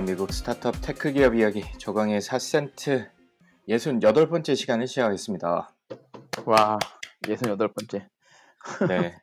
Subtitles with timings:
[0.00, 3.10] 한국과 미국 스타트업 테크 기업 이야기 조강의 4센트
[3.68, 5.74] 68번째 시간을 시작하겠습니다.
[6.46, 6.78] 와,
[7.24, 8.06] 68번째.
[8.88, 9.18] 네.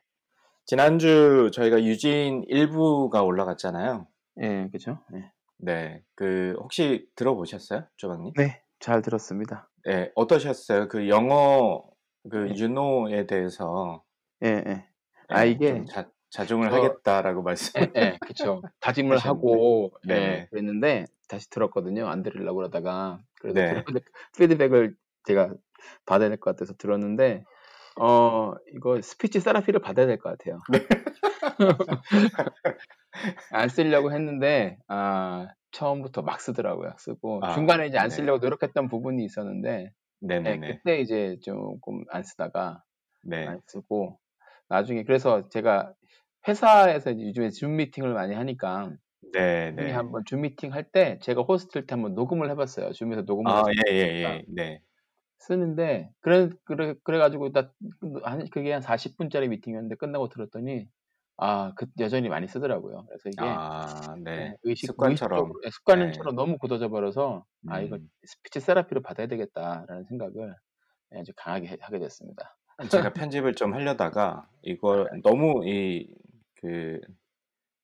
[0.66, 4.06] 지난주 저희가 유진 1부가 올라갔잖아요.
[4.42, 5.00] 예, 그죠?
[5.10, 5.32] 네.
[5.58, 6.02] 네.
[6.14, 7.86] 그 혹시 들어보셨어요?
[7.96, 8.32] 조강님?
[8.36, 9.68] 네, 잘 들었습니다.
[9.84, 10.10] 네.
[10.14, 10.88] 어떠셨어요?
[10.88, 11.84] 그 영어
[12.30, 12.54] 그 네.
[12.56, 14.02] 윤호에 대해서
[14.44, 14.86] 예, 예.
[15.28, 15.86] 아, 네, 이게- 좀
[16.30, 17.80] 자, 자중을 저- 하겠다라고 말씀.
[17.80, 18.62] 예, 예, 그쵸.
[18.80, 19.46] 다짐을 하셨는데.
[19.46, 20.14] 하고, 네.
[20.14, 22.06] 예, 그랬는데, 다시 들었거든요.
[22.08, 23.18] 안 들으려고 그러다가.
[23.40, 23.82] 그래서 네.
[24.36, 25.52] 피드백을 제가
[26.06, 27.44] 받아야 될 것 같아서 들었는데,
[28.00, 30.58] 어, 이거 스피치 세라피를 받아야 될 것 같아요.
[30.70, 30.78] 네.
[33.50, 36.94] 안 쓰려고 했는데, 아, 처음부터 막 쓰더라고요.
[36.98, 37.40] 쓰고.
[37.44, 38.14] 아, 중간에 이제 안 네.
[38.16, 39.90] 쓰려고 노력했던 부분이 있었는데, 예,
[40.26, 40.60] 네네네.
[40.60, 42.82] 그때 이제 조금 안 쓰다가,
[43.24, 43.46] 네.
[43.46, 44.18] 많이 쓰고
[44.68, 45.92] 나중에 그래서 제가
[46.48, 48.92] 회사에서 이제 요즘에 줌 미팅을 많이 하니까
[49.32, 49.70] 네.
[49.72, 49.90] 네.
[49.92, 52.92] 한번 줌 미팅 할 때 제가 호스트일 때 한번 녹음을 해봤어요.
[52.92, 54.44] 줌에서 녹음을 아, 예, 예, 예.
[54.48, 54.80] 네.
[55.38, 57.50] 쓰는데 그래 그래 그래가지고
[58.22, 60.88] 나한 그게 한 40분짜리 미팅이었는데 끝나고 들었더니
[61.36, 63.06] 아 그 여전히 많이 쓰더라고요.
[63.06, 64.30] 그래서 이게 아, 네.
[64.40, 65.38] 예, 의식 습관처럼.
[65.48, 66.36] 무의식적으로, 예, 습관처럼 네.
[66.36, 68.10] 너무 굳어져 버려서 아 이거 음.
[68.24, 70.54] 스피치 세라피를 받아야 되겠다라는 생각을
[71.14, 72.56] 예, 아주 강하게 해- 하게 됐습니다.
[72.90, 75.20] 제가 편집을 좀 하려다가 이걸 네.
[75.24, 76.08] 너무 이
[76.60, 77.00] 그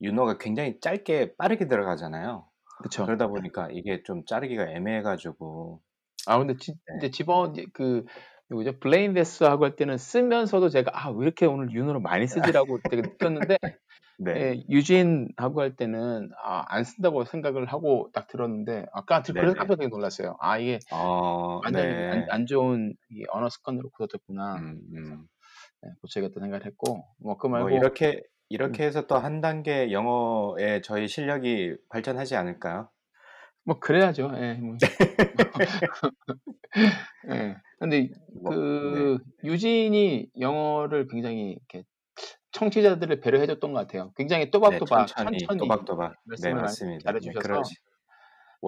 [0.02, 2.48] 윤호가 굉장히 짧게 빠르게 들어가잖아요.
[2.78, 3.06] 그렇죠.
[3.06, 5.80] 그러다 보니까 이게 좀 자르기가 애매해가지고
[6.26, 6.78] 아 근데 지, 네.
[6.98, 8.04] 이제 집어 이제 그
[8.50, 13.02] 누구죠 블레인데스 하고 할 때는 쓰면서도 제가 아 왜 이렇게 오늘 윤호를 많이 쓰지라고 되게
[13.02, 13.56] 느꼈는데
[14.18, 19.34] 네, 예, 유진 하고 할 때는 아, 안 쓴다고 생각을 하고 딱 들었는데 아까 들-
[19.34, 19.54] 그래서.
[19.54, 20.36] 깜짝 되게 놀랐어요.
[20.40, 24.56] 아 이게 어, 완전히 네, 안, 안 좋은 이 언어 습관으로 굳어졌구나.
[24.56, 25.26] 음, 음.
[25.82, 31.76] 네, 고쳐야겠다 생각을 했고 뭐그뭐 말고 이렇게 이렇게 해서 또 한 단계 영어에 저희 실력이
[31.88, 32.88] 발전하지 않을까요?
[33.64, 34.30] 뭐 그래야죠.
[34.36, 34.76] 예, 뭐.
[37.30, 37.56] 예.
[37.78, 38.08] 근데
[38.42, 41.84] 뭐, 그 유진이 영어를 굉장히 이렇게
[42.52, 44.12] 청취자들을 배려해줬던 것 같아요.
[44.16, 46.12] 굉장히 네, 또박또박 천천히, 천천히 또박또박.
[46.12, 46.98] 네, 말씀을 많이 맞습니다.
[46.98, 47.62] 네, 잘해주셔서.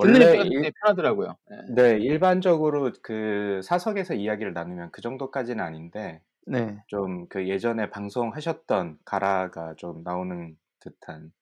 [0.03, 1.37] 듣는 원래 일, 굉장히 편하더라고요.
[1.53, 1.75] 예.
[1.75, 6.79] 네, 일반적으로 그 사석에서 이야기를 나누면 그 정도까지는 아닌데 네.
[6.87, 11.33] 좀 그 예전에 방송하셨던 가라가 좀 나오는 듯한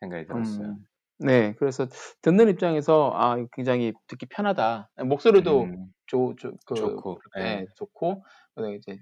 [0.00, 0.68] 생각이 들었어요.
[0.68, 0.86] 음,
[1.18, 1.54] 네.
[1.54, 1.88] 그래서
[2.22, 4.90] 듣는 입장에서 아 굉장히 듣기 편하다.
[5.04, 7.66] 목소리도 음, 좋, 좋, 그, 좋고, 예, 예.
[7.76, 8.24] 좋고
[8.54, 8.98] 그다음에 이제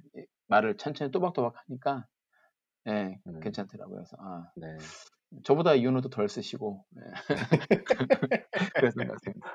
[0.46, 2.06] 말을 천천히 또박또박 하니까
[2.88, 3.40] 예, 음.
[3.40, 3.96] 괜찮더라고요.
[3.96, 4.76] 그래서 아 네.
[5.44, 7.00] 저보다 윤호도 덜 쓰시고 예.
[8.74, 9.48] 그래서 같습니다.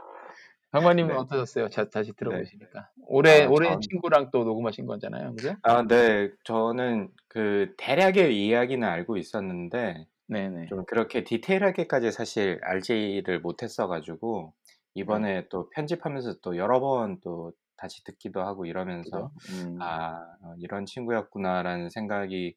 [0.71, 1.15] 강관님은 네.
[1.15, 1.69] 어떠셨어요?
[1.69, 5.55] 자, 다시 들어보시니까 올해 아, 올해 전- 친구랑 또 녹음하신 거잖아요, 그죠?
[5.63, 6.31] 아, 네.
[6.45, 10.69] 저는 그 대략의 이야기는 알고 있었는데 네네.
[10.69, 14.53] 좀 그렇게 디테일하게까지 사실 알지를 못했어가지고
[14.95, 19.31] 이번에 또 편집하면서 또 여러 번 또 다시 듣기도 하고 이러면서?
[19.49, 22.55] 음, 아, 어, 이런 친구였구나라는 생각이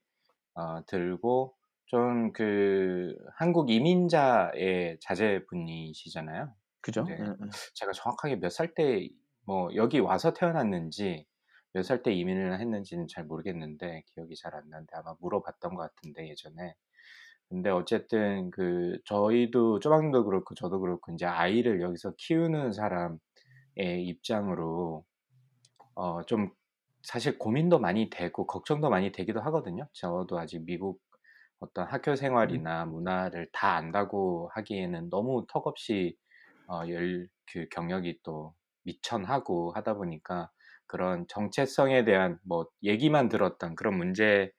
[0.55, 1.55] 어, 들고
[1.87, 6.53] 좀 그 한국 이민자의 자제분이시잖아요.
[6.83, 7.15] 그죠?
[7.19, 7.25] 네.
[7.75, 9.09] 제가 정확하게 몇 살 때
[9.45, 11.27] 뭐 여기 와서 태어났는지
[11.73, 16.29] 몇 살 때 이민을 했는지는 잘 모르겠는데 기억이 잘 안 나는데 아마 물어봤던 것 같은데
[16.29, 16.75] 예전에.
[17.49, 23.19] 근데 어쨌든 그 저희도 쪼박님도 그렇고 저도 그렇고 이제 아이를 여기서 키우는 사람의
[24.05, 25.05] 입장으로
[25.95, 26.51] 어 좀
[27.03, 29.87] 사실 고민도 많이 되고 걱정도 많이 되기도 하거든요.
[29.93, 31.01] 저도 아직 미국
[31.59, 36.17] 어떤 학교 생활이나 문화를 다 안다고 하기에는 너무 턱없이
[36.67, 40.51] 어, 열, 그 경력이 또 미천하고 하다 보니까
[40.87, 44.51] 그런 정체성에 대한 뭐 얘기만 들었던 그런 문제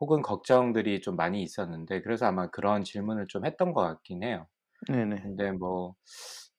[0.00, 4.48] 혹은 걱정들이 좀 많이 있었는데 그래서 아마 그런 질문을 좀 했던 것 같긴 해요.
[4.88, 5.30] 네네.
[5.36, 5.96] 근데 뭐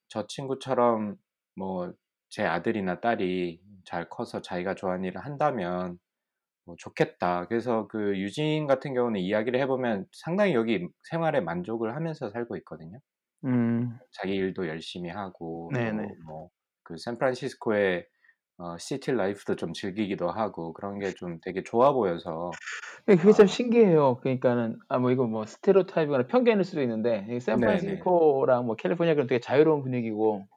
[0.09, 1.17] 저 친구처럼
[1.55, 1.93] 뭐
[2.29, 5.97] 제 아들이나 딸이 잘 커서 자기가 좋아하는 일을 한다면
[6.65, 7.47] 뭐 좋겠다.
[7.47, 12.99] 그래서 그 유진 같은 경우는 이야기를 해보면 상당히 여기 생활에 만족을 하면서 살고 있거든요.
[13.45, 16.17] 음, 자기 일도 열심히 하고 네네.
[16.25, 18.05] 또뭐그 샌프란시스코에
[18.59, 22.59] 어 시티 라이프도 좀 즐기기도 하고 그런 게 좀 되게 좋아 보여서
[23.05, 24.17] 네 그게 참 아 신기해요.
[24.21, 27.39] 그러니까는 아 뭐 이거 뭐 스테레오타입이거나 편견일 수도 있는데.
[27.39, 30.47] 샌프란시스코랑 뭐 캘리포니아가 되게 자유로운 분위기고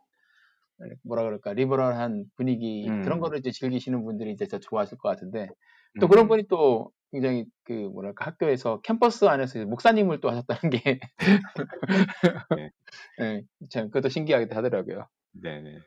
[0.84, 3.20] 예 뭐라 그럴까 리버럴한 분위기 그런 음.
[3.20, 5.52] 거를 이제 즐기시는 분들이 이제 더 좋아하실 것 같은데
[5.98, 6.28] 또 그런 음.
[6.28, 11.00] 분이 또 굉장히 그 뭐랄까 학교에서 캠퍼스 안에서 목사님을 또 하셨다는 게
[12.54, 12.70] 네.
[13.62, 15.08] 예참 그것도 신기하기도 하더라고요.
[15.32, 15.78] 네네.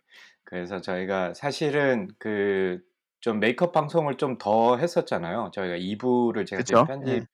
[0.44, 2.82] 그래서 저희가 사실은 그
[3.22, 5.52] 좀 메이크업 방송을 좀 더 했었잖아요.
[5.54, 6.84] 저희가 2 부를 제가 지금?
[7.08, 7.24] 예.
[7.24, 7.26] 편집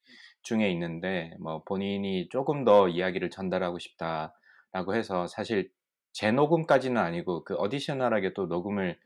[0.44, 5.72] 중에 있는데 뭐 본인이 "쪼금 더 이야기를 전달하고 싶다."라고 해서 사실
[6.14, 9.00] 재녹음까지는 아니고 그 어디셔널하게 또 녹음을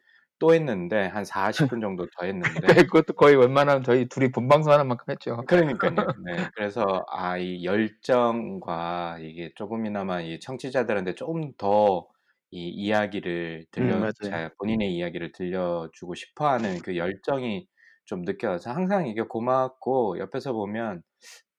[0.44, 2.26] 또 했는데 한 40분 정도 더
[2.66, 5.44] 했는데 그것도 거의 웬만하면 저희 둘이 본방사하는 만큼 했죠.
[5.48, 6.06] 그러니깐요.
[6.26, 6.48] 네.
[6.56, 12.10] 그래서 아 이 열정과 이게 쪼금이나마 이 청취자들한테 쪼금 더
[12.56, 14.12] 이 이야기를 음 들려.
[14.22, 17.68] 자 본인의 이야기를 들려주고 싶어 하는 그 열정이
[18.06, 21.02] 좀 느껴져서 항상 이게 고맙고 옆에서 보면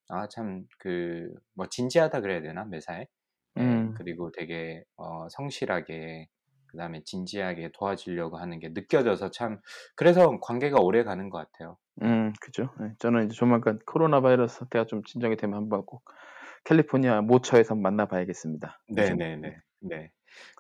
[0.09, 3.07] 아 참 그 뭐 진지하다 그래야 되나 매사에?
[3.59, 3.63] 예.
[3.63, 3.95] 음.
[3.95, 6.29] 그리고 되게 어 성실하게
[6.75, 9.61] 그 다음에 진지하게 도와주려고 하는 게 느껴져서 참
[9.97, 11.79] 그래서 관계가 오래 가는 것 같아요.
[12.03, 12.71] 음 그죠.
[12.83, 12.95] 예.
[12.99, 16.05] 저는 이제 조만간 코로나 바이러스 사태가 좀 진정이 되면 한번 꼭
[16.65, 18.81] 캘리포니아 모처에서 만나 봐야겠습니다.
[18.97, 19.21] 요즘.
[19.43, 19.51] 네.
[19.51, 19.61] 네네네.
[19.81, 20.11] 네.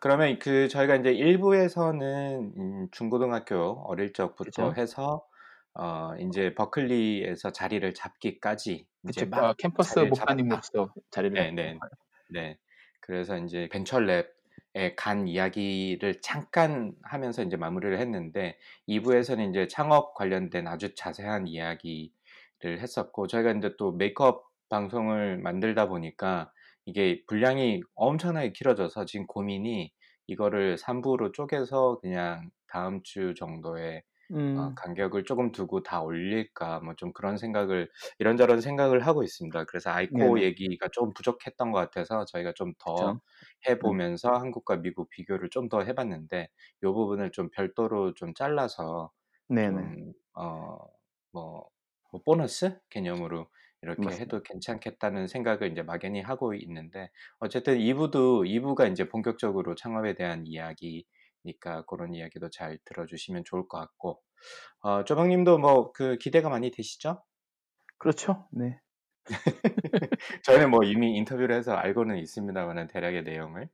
[0.01, 4.77] 그러면 그 저희가 인제 1 부에서는 음 중고등학교 어릴 적부터 그죠.
[4.77, 5.27] 해서
[5.75, 9.27] 어 인제 버클리에서 자리를 잡기까지 그쵸.
[9.27, 9.99] 막아 캠퍼스.
[10.07, 11.39] 목사님으로서 자리를.
[11.53, 11.81] 네네.
[12.29, 12.59] 네.
[13.01, 14.29] 그래서 인제 벤처랩에
[14.97, 22.11] 간 이야기를 잠깐 하면서 인제 마무리를 했는데 2 부에서는 인제 창업 관련된 아주 자세한 이야기를
[22.81, 26.51] 했었고 저희가 인제 또 메이크업 방송을 만들다 보니까
[26.87, 29.93] 이게 분량이 엄청나게 길어져서 지금 고민이
[30.27, 34.03] 이거를 3 부로 쪼개서 그냥 다음 주 정도에
[34.35, 39.65] 어음 간격을 쪼금 두고 다 올릴까 뭐 좀 그런 생각을 이런저런 생각을 하고 있습니다.
[39.65, 40.43] 그래서 아이코 네네.
[40.43, 43.21] 얘기가 좀 부족했던 것 같아서 저희가 좀더 그쵸.
[43.69, 46.49] 해음 보면서 한국과 미국 비교를 좀 더 해 봤는데
[46.85, 49.13] 요 부분을 좀 별도로 좀 잘라서
[49.49, 49.95] 네네.
[50.35, 51.69] 좀어뭐
[52.13, 53.49] 뭐 보너스 개념으로
[53.83, 54.19] 이렇게 맞습니다.
[54.19, 60.15] 해도 괜찮겠다는 생각을 인제 막연히 하고 있는데 어쨌든 2 부도 2 부가 인제 본격적으로 창업에
[60.15, 61.07] 대한 이야기
[61.45, 64.23] 니까 고런 이야기도 잘 들어 주시면 좋을 것 같고
[64.83, 67.23] 어 조방 님도 뭐 그 기대가 많이 되시죠?
[67.99, 68.49] 그렇죠.
[68.53, 68.81] 네.
[70.45, 73.69] 저는 뭐 이미 인터뷰를 해서 알고는 있습니다마는 대략의 내용을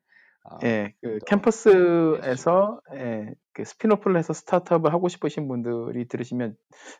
[0.45, 0.95] 어 예.
[1.03, 6.57] 그 캠퍼스에서 예 그 스핀오프를 해서 스타트업을 하고 싶으신 분들이 들으시면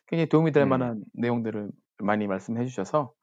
[0.07, 3.13] 굉장히 도움이 될 음 만한 내용들을 많이 말씀해 주셔서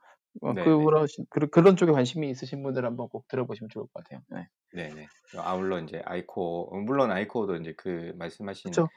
[0.42, 0.88] 어 네네.
[0.88, 4.22] 그러신 그런 그런 쪽에 관심이 있으신 분들은 한번 꼭 들어보시면 좋을 것 같아요.
[4.28, 4.48] 네.
[4.72, 5.06] 네네.
[5.36, 8.88] 아울러 인제 아이코 어 물론 아이코도 인제 그 말씀하신 그쵸.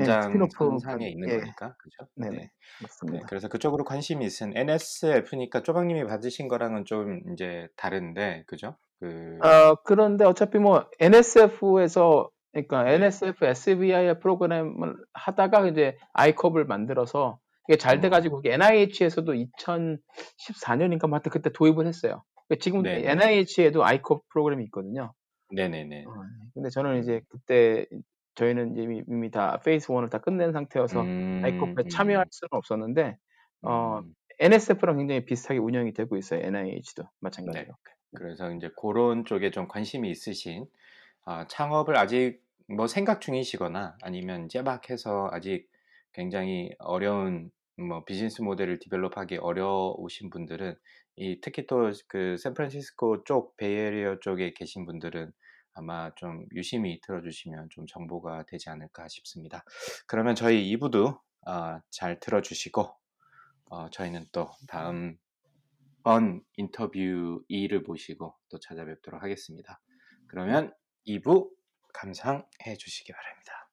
[0.00, 0.04] 예.
[0.04, 1.40] 연장선상에 스핀오프까지 있는 예.
[1.40, 1.74] 거니까.
[1.78, 2.08] 그죠?
[2.16, 2.36] 네네.
[2.36, 2.38] 네.
[2.38, 2.50] 네.
[2.78, 3.26] 맞습니다.
[3.28, 8.76] 그래서 그쪽으로 관심이 있은 NSF니까 쪼박 님이 받으신 거랑은 좀 인제 다른데 그죠?
[9.00, 12.94] 그 어 그런데 어차피 뭐 NSF에서 그러니까 네.
[12.94, 17.38] NSF SBIR 프로그램을 하다가 이제 아이컵을 만들어서
[17.68, 22.24] 이게 잘돼어 가지고 그게 NIH에서도 2014 년인가 뭐 하여튼 그때 도입을 했어요.
[22.48, 23.00] 그 지금 네네.
[23.04, 25.12] NIH에도 아이컵 프로그램이 있거든요.
[25.48, 26.06] 네네네.
[26.06, 26.10] 어
[26.54, 27.02] 근데 저는 음.
[27.02, 27.86] 이제 그때
[28.36, 31.10] 저희는 이제 이미 이미 다 페이스 1을 다 끝낸 상태여서
[31.42, 32.30] 음 아이컵에 참여할 음.
[32.30, 33.18] 수는 없었는데
[33.64, 34.14] 어 음.
[34.40, 37.04] NSF랑 굉장히 비슷하게 운영이 되고 있어요, NIH도
[37.44, 37.66] 네.
[37.66, 37.74] 마찬가지로.
[38.14, 40.66] 그래서 인제 고런 쪽에 좀 관심이 있으신
[41.24, 45.69] 아 창업을 아직 뭐 생각 중이시거나 아니면 인제 막 해서 아직
[46.12, 50.74] 굉장히 어려운 뭐 비즈니스 모델을 디벨롭하기 어려우신 분들은
[51.16, 55.32] 이 특히 또 그 샌프란시스코 쪽 베이에리어 쪽에 계신 분들은
[55.74, 59.64] 아마 좀 유심히 들어 주시면 좀 정보가 되지 않을까 싶습니다.
[60.06, 62.88] 그러면 저희 2 부도 아잘 들어 주시고
[63.70, 65.16] 어 저희는 또 다음
[66.02, 69.80] 번 인터뷰 2를 모시고 또 찾아뵙도록 하겠습니다.
[70.26, 70.72] 그러면
[71.06, 71.48] 2부
[71.92, 73.68] 감상해 주시기 바랍니다.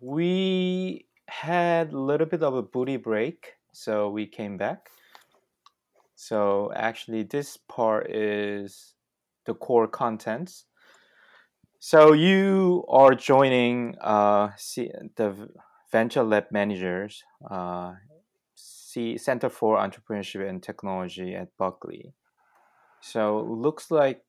[0.00, 4.90] We had a little bit of a booty break, so we came back.
[6.14, 8.94] So actually, this part is
[9.44, 10.64] the core contents.
[11.78, 14.50] So you are joining uh,
[15.16, 15.48] the
[15.92, 17.94] Venture Lab Managers, uh,
[18.54, 22.14] Center for Entrepreneurship and Technology at Berkeley.
[23.00, 24.24] So looks like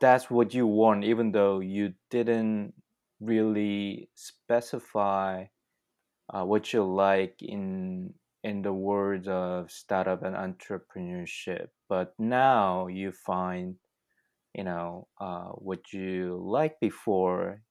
[0.00, 2.74] that's what you want, even though you didn't
[3.20, 5.46] really specify
[6.32, 11.68] uh, what you like in in the words of startup and entrepreneurship.
[11.88, 13.76] But now you find
[14.54, 17.62] you know uh, what you like before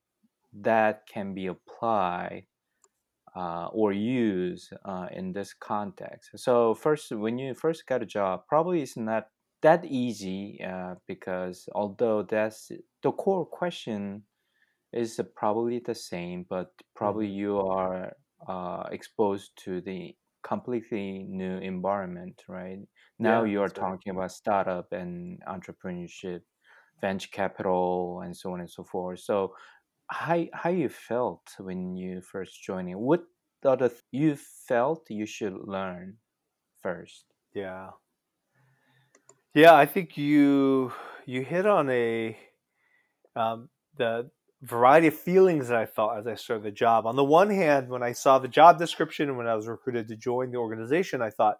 [0.53, 2.47] that can be applied
[3.35, 6.31] uh, or used uh, in this context.
[6.35, 9.27] So first, when you first get a job, probably it's not
[9.61, 12.71] that easy uh, because although that's
[13.03, 14.23] the core question
[14.93, 17.29] is probably the same, but probably Mhm.
[17.29, 18.13] you are
[18.47, 22.79] uh, exposed to the completely new environment, right?
[23.19, 23.95] Now Yeah, you are that's right.
[23.95, 26.41] talking about startup and entrepreneurship,
[27.01, 29.19] venture capital, and so on and so forth.
[29.21, 29.55] So,
[30.11, 32.99] how how you felt when you first joining?
[32.99, 33.25] What
[33.63, 36.19] other th- you felt you should learn
[36.81, 37.33] first?
[37.53, 37.91] Yeah.
[39.53, 40.93] Yeah, I think you
[41.25, 42.37] you hit on a
[43.35, 47.05] um, the variety of feelings that I felt as I started the job.
[47.05, 50.07] On the one hand, when I saw the job description and when I was recruited
[50.07, 51.57] to join the organization, I thought,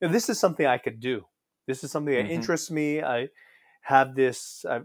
[0.00, 1.26] this is something I could do.
[1.66, 2.32] This is something that Mm-hmm.
[2.32, 3.02] interests me.
[3.02, 3.28] I
[3.82, 4.80] have this I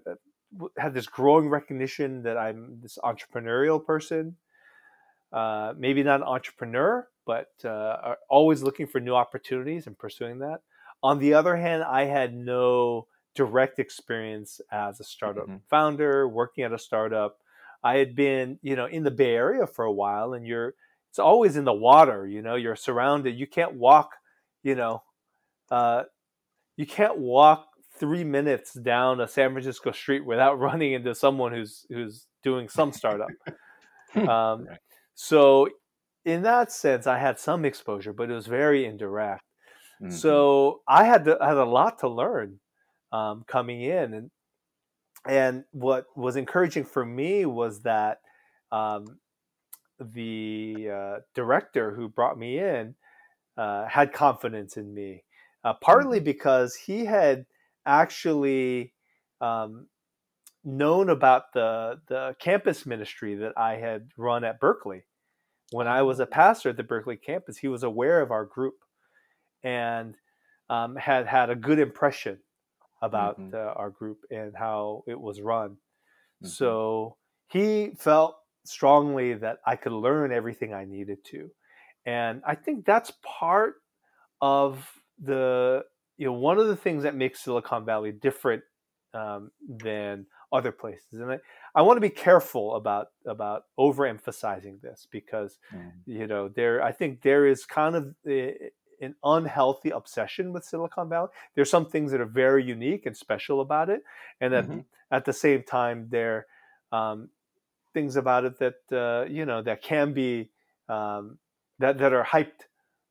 [0.78, 4.38] have this growing recognition that I'm this entrepreneurial person.
[5.34, 10.60] Uh, maybe not an entrepreneur, but uh, always looking for new opportunities and pursuing that.
[11.04, 13.08] On the other hand, I had no
[13.38, 15.62] direct experience as a startup Mhm.
[15.70, 17.40] founder, working at a startup.
[17.84, 20.76] I had been, you know, in the Bay Area for a while, and you're
[21.10, 22.28] it's always in the water.
[22.28, 23.40] You know, you're surrounded.
[23.40, 24.18] You can't walk.
[24.64, 25.04] You know,
[25.72, 26.06] uh,
[26.78, 31.86] you can't walk three minutes down a San Francisco street without running into someone who's
[31.90, 33.36] who's doing some startup.
[34.26, 34.80] um, Right.
[35.16, 35.70] so,
[36.26, 39.44] in that sense, I had some exposure, but it was very indirect.
[40.00, 40.48] Mhm.
[40.48, 42.60] So I had to, I had a lot to learn
[43.12, 44.32] um, coming in, and
[45.28, 48.20] and what was encouraging for me was that
[48.72, 49.20] um,
[50.00, 52.96] the uh, director who brought me in
[53.58, 55.24] uh, had confidence in me,
[55.64, 57.46] uh, partly because he had
[57.86, 58.94] actually
[59.42, 59.88] um,
[60.64, 65.06] known about the the campus ministry that I had run at Berkeley.
[65.72, 68.76] When I was a pastor at the Berkeley campus, he was aware of our group
[69.64, 70.16] and
[70.70, 72.40] um, had had a good impression
[73.02, 73.54] about Mhm.
[73.54, 75.78] uh, our group and how it was run.
[76.42, 76.78] Mhm.
[76.82, 77.18] So
[77.50, 81.52] he felt strongly that I could learn everything I needed to.
[82.06, 83.76] And I think that's part
[84.42, 85.86] of the,
[86.18, 88.64] you know, one of the things that makes Silicon Valley different
[89.14, 91.08] um, than other places.
[91.14, 91.40] And I,
[91.76, 96.06] I want to be careful about about overemphasizing this because Mhm.
[96.06, 101.10] you know there I think there is kind of a, an unhealthy obsession with Silicon
[101.10, 101.30] Valley.
[101.56, 104.04] There's some things that are very unique and special about it,
[104.42, 104.86] and at Mhm.
[105.12, 106.48] at the same time there
[106.92, 107.30] um,
[107.94, 110.52] things about it that uh, you know that can be
[110.90, 111.40] um,
[111.80, 112.66] that that are hyped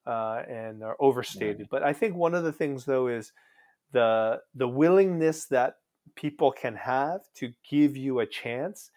[0.06, 1.68] uh, and are overstated.
[1.68, 3.32] But I think one of the things though is
[3.92, 5.78] the the willingness that
[6.14, 8.90] people can have to give you a chance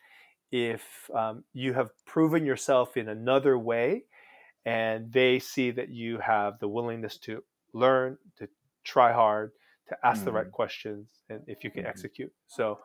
[0.51, 4.05] if um, you have proven yourself in another way
[4.65, 8.47] and they see that you have the willingness to learn to
[8.83, 9.51] try hard
[9.87, 10.51] to ask the right Mhm.
[10.51, 11.85] questions and if you can Mhm.
[11.85, 12.79] execute so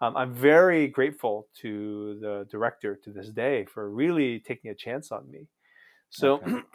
[0.00, 5.12] um, i'm very grateful to the director to this day for really taking a chance
[5.12, 5.48] on me
[6.10, 6.54] so Okay.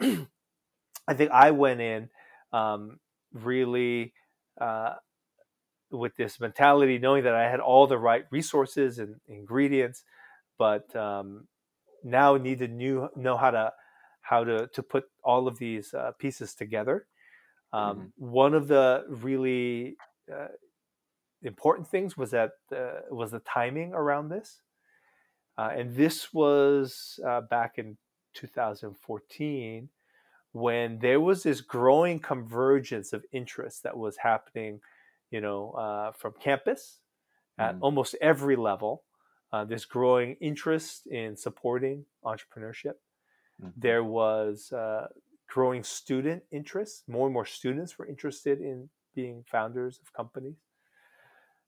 [1.08, 2.10] i think i went in
[2.52, 3.00] um,
[3.32, 4.14] really
[4.60, 4.94] uh,
[5.90, 10.04] with this mentality, knowing that I had all the right resources and ingredients,
[10.58, 11.48] but um,
[12.04, 13.72] now need to new, know how to
[14.28, 17.06] how to to put all of these uh, pieces together.
[17.72, 19.96] Um, One of the really
[20.32, 20.48] uh,
[21.42, 24.62] important things was that uh, was the timing around this,
[25.58, 27.96] uh, and this was uh, back in
[28.34, 29.88] 2014
[30.52, 34.80] when there was this growing convergence of interest that was happening,
[35.30, 37.00] you know, uh, from campus
[37.58, 37.80] at Mhm.
[37.82, 39.04] almost every level.
[39.52, 42.94] Uh, this growing interest in supporting entrepreneurship.
[43.62, 43.72] Mhm.
[43.76, 45.08] There was uh,
[45.48, 47.08] growing student interest.
[47.08, 50.56] More and more students were interested in being founders of companies.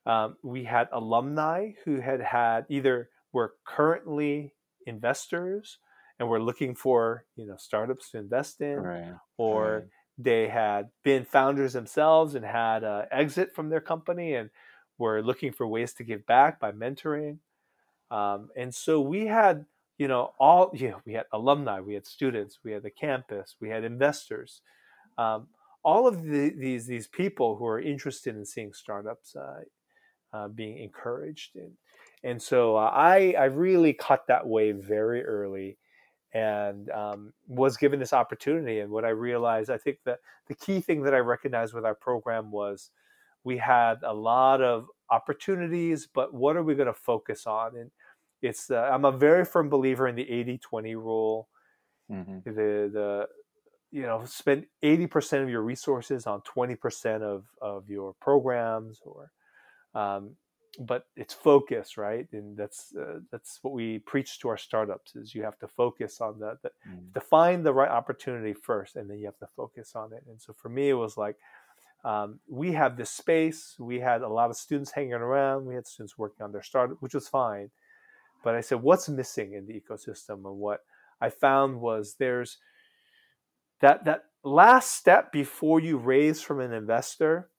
[0.07, 4.54] Um, we had alumni who had had either were currently
[4.87, 5.78] investors
[6.18, 9.14] and were looking for you know startups to invest in, Right.
[9.37, 9.88] or Right.
[10.16, 14.50] they had been founders themselves and had an exit from their company and
[14.99, 17.38] were looking for ways to give back by mentoring.
[18.11, 19.66] Um, and so we had,
[19.99, 23.69] you know, all, know, we had alumni, we had students, we had the campus, we
[23.69, 24.62] had investors.
[25.19, 25.49] Um,
[25.85, 29.61] all of the, these these people who are interested in seeing startups uh,
[30.33, 31.73] uh, being encouraged, and
[32.25, 35.78] and so uh, I I really caught that wave very early,
[36.35, 38.81] and um, was given this opportunity.
[38.81, 41.95] And what I realized, I think that the key thing that I recognized with our
[41.95, 42.90] program was
[43.45, 47.76] we had a lot of opportunities, but what are we going to focus on?
[47.76, 47.90] And
[48.42, 51.49] it's uh, I'm a very firm believer in the 80-20 rule.
[52.11, 52.38] Mm-hmm.
[52.45, 53.26] The the
[53.90, 59.30] you know spend 80% of your resources on 20% of of your programs or
[59.95, 60.37] um,
[60.78, 65.35] but it's focus right and that's uh, that's what we preach to our startups is
[65.35, 67.12] you have to focus on the, the Mm.
[67.14, 70.40] to find the right opportunity first and then you have to focus on it and
[70.40, 71.37] so for me it was like
[72.04, 75.87] um, we have this space we had a lot of students hanging around we had
[75.87, 77.71] students working on their startup which was fine
[78.42, 80.85] but i said what's missing in the ecosystem and what
[81.21, 82.59] i found was there's
[83.80, 87.50] that that last step before you raise from an investor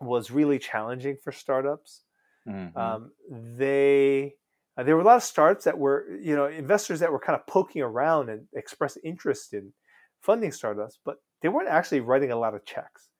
[0.00, 2.04] was really challenging for startups
[2.46, 2.70] Mhm.
[2.76, 4.36] um, they
[4.76, 7.38] uh, there were a lot of startups that were you know investors that were kind
[7.38, 9.72] of poking around and expressed interest in
[10.20, 13.10] funding startups but they weren't actually writing a lot of checks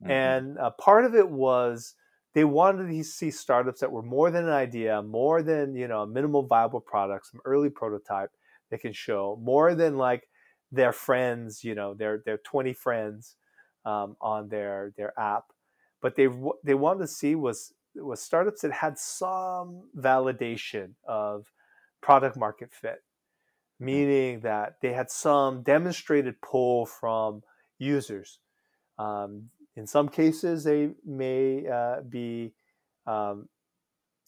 [0.00, 0.38] Mhm.
[0.38, 1.94] and uh, part of it was
[2.34, 6.02] they wanted to see startups that were more than an idea more than you know
[6.02, 8.30] a minimal viable product some early prototype
[8.70, 10.28] they can show more than like
[10.70, 13.36] their friends you know their their 20 friends
[13.88, 15.44] um, on their their app.
[16.00, 16.28] But they
[16.64, 21.46] they wanted to see was was startups that had some validation of
[22.00, 23.02] product market fit.
[23.80, 27.42] Meaning that they had some demonstrated pull from
[27.78, 28.40] users.
[28.98, 32.52] Um, in some cases they may uh, be
[33.06, 33.48] um,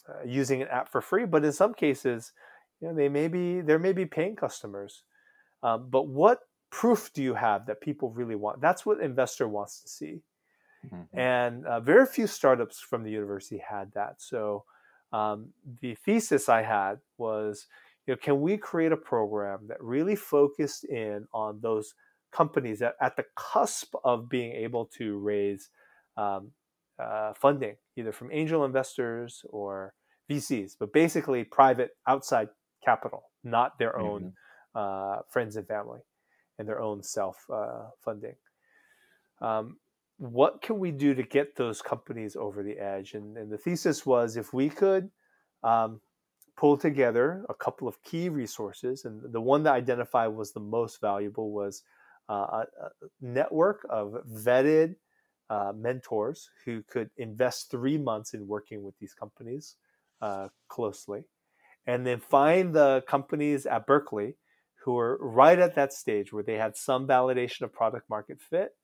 [0.09, 2.33] uh, using an app for free but in some cases
[2.81, 5.05] you know they may be there may be paying customers
[5.63, 6.41] um, but what
[6.71, 10.23] proof do you have that people really want that's what investor wants to see
[10.87, 11.09] Mhm.
[11.13, 14.23] and uh, very few startups from the university had that.
[14.23, 14.65] So
[15.13, 17.67] um, the thesis I had was,
[18.07, 21.95] you know, can we create a program that really focused in on those
[22.33, 25.71] companies that at the cusp of being able to raise
[26.17, 26.53] um,
[26.99, 29.95] uh, funding, either from angel investors or
[30.31, 32.49] VCs, but basically private outside
[32.85, 34.33] capital, not their own
[34.75, 36.01] uh, friends and family
[36.59, 38.35] and their own self uh, funding.
[39.41, 39.79] Um,
[40.19, 43.15] what can we do to get those companies over the edge?
[43.15, 45.11] And, and the thesis was if we could
[45.65, 46.01] um,
[46.57, 50.61] pull together a couple of key resources, and the one that I identified was the
[50.61, 51.83] most valuable was
[52.33, 52.89] a, a
[53.21, 54.97] network of vetted
[55.49, 59.77] uh, mentors who could invest three months in working with these companies
[60.23, 61.25] uh, closely,
[61.87, 64.37] and then find the companies at Berkeley
[64.85, 68.75] who are right at that stage where they had some validation of product market fit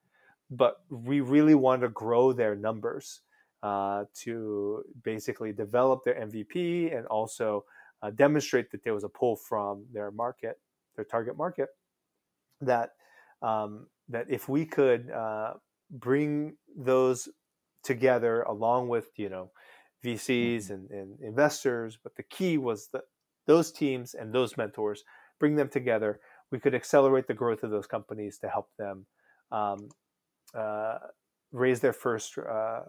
[0.51, 3.21] but we really wanted to grow their numbers
[3.63, 7.65] uh, to basically develop their MVP and also
[8.03, 10.61] uh, demonstrate that there was a pull from their market,
[10.95, 11.69] their target market.
[12.61, 12.91] That
[13.47, 15.55] um, that if we could uh,
[15.91, 17.29] bring those
[17.85, 19.53] together along with you know
[20.05, 23.05] VCs and, and investors, but the key was that
[23.47, 25.05] those teams and those mentors
[25.39, 26.21] bring them together.
[26.51, 29.07] We could accelerate the growth of those companies to help them
[29.51, 29.89] um,
[30.55, 30.99] uh,
[31.53, 32.83] raise their first uh,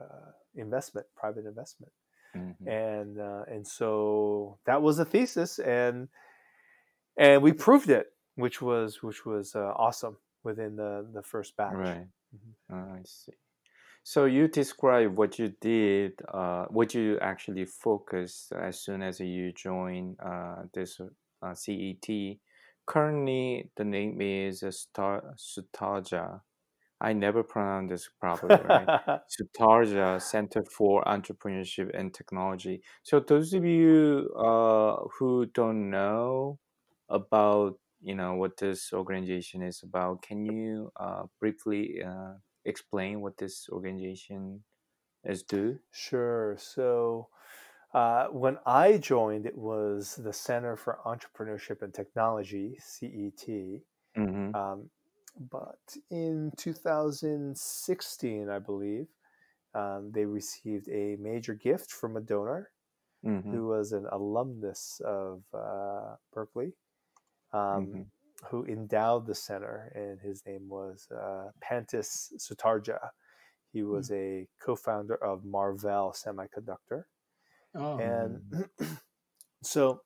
[0.00, 1.92] uh, investment, private investment,
[2.36, 2.66] Mhm.
[2.66, 6.08] and uh, and so that was the thesis, and
[7.16, 11.74] and we proved it, which was which was uh, awesome within the the first batch.
[11.74, 12.06] Right.
[12.34, 12.54] Mhm.
[12.70, 13.32] Oh, I see.
[14.02, 19.52] So you describe what you did, uh, what you actually focused as soon as you
[19.52, 21.00] joined uh, this
[21.42, 22.38] uh, CET.
[22.86, 26.42] Currently, the name is Star Sutardja.
[27.00, 28.90] I never pronounced this properly, right?
[29.28, 32.82] Sutardja Center for Entrepreneurship and Technology.
[33.02, 36.58] So those of you uh, who don't know
[37.08, 43.38] about you know what this organization is about, can you uh, briefly uh, explain what
[43.38, 44.62] this organization
[45.24, 45.78] is do?
[45.90, 46.56] Sure.
[46.58, 47.28] So
[47.92, 53.48] uh, when I joined, it was the Center for Entrepreneurship and Technology (CET).
[53.48, 54.54] Mm-hmm.
[54.54, 54.90] Um,
[55.50, 59.06] but in 2016, I believe,
[59.74, 62.70] um, they received a major gift from a donor
[63.26, 63.52] Mm-hmm.
[63.52, 66.74] who was an alumnus of uh, Berkeley,
[67.54, 68.06] um, Mhm.
[68.50, 73.10] who endowed the center, and his name was uh, Pantas Sutardja.
[73.72, 77.04] He was a co-founder of Marvell Semiconductor,
[77.76, 78.42] Oh, and
[79.62, 80.02] so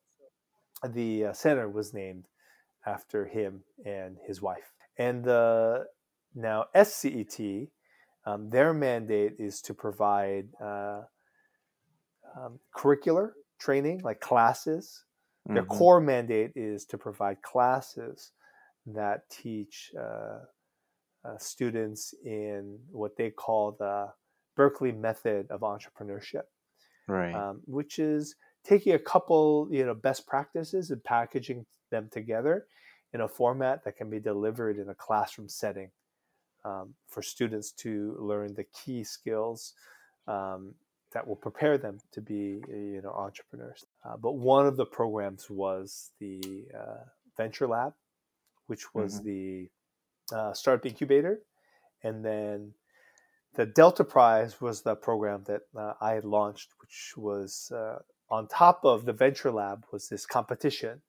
[0.88, 2.28] the uh, center was named
[2.86, 4.72] after him and his wife.
[4.98, 5.86] And the
[6.34, 7.70] now SCET,
[8.26, 11.02] um, their mandate is to provide uh,
[12.36, 15.04] um, curricular training, like classes.
[15.52, 15.64] Their Mhm.
[15.64, 18.32] core mandate is to provide classes
[18.86, 20.40] that teach uh,
[21.24, 24.12] uh, students in what they call the
[24.56, 26.44] Berkeley method of entrepreneurship,
[27.08, 27.44] Right.
[27.44, 32.66] um, which is taking a couple you know best practices and packaging them together
[33.12, 35.90] in a format that can be delivered in a classroom setting
[36.64, 39.74] um, for students to learn the key skills
[40.26, 40.74] um,
[41.12, 43.84] that will prepare them to be you know entrepreneurs.
[44.04, 47.04] Uh, but one of the programs was the uh,
[47.36, 47.94] Venture Lab,
[48.66, 49.24] which was Mhm.
[49.24, 49.70] the
[50.36, 51.40] uh, startup incubator,
[52.02, 52.74] and then
[53.54, 57.98] the Delta Prize was the program that uh, I had launched, which was uh,
[58.30, 61.02] on top of the Venture Lab was this competition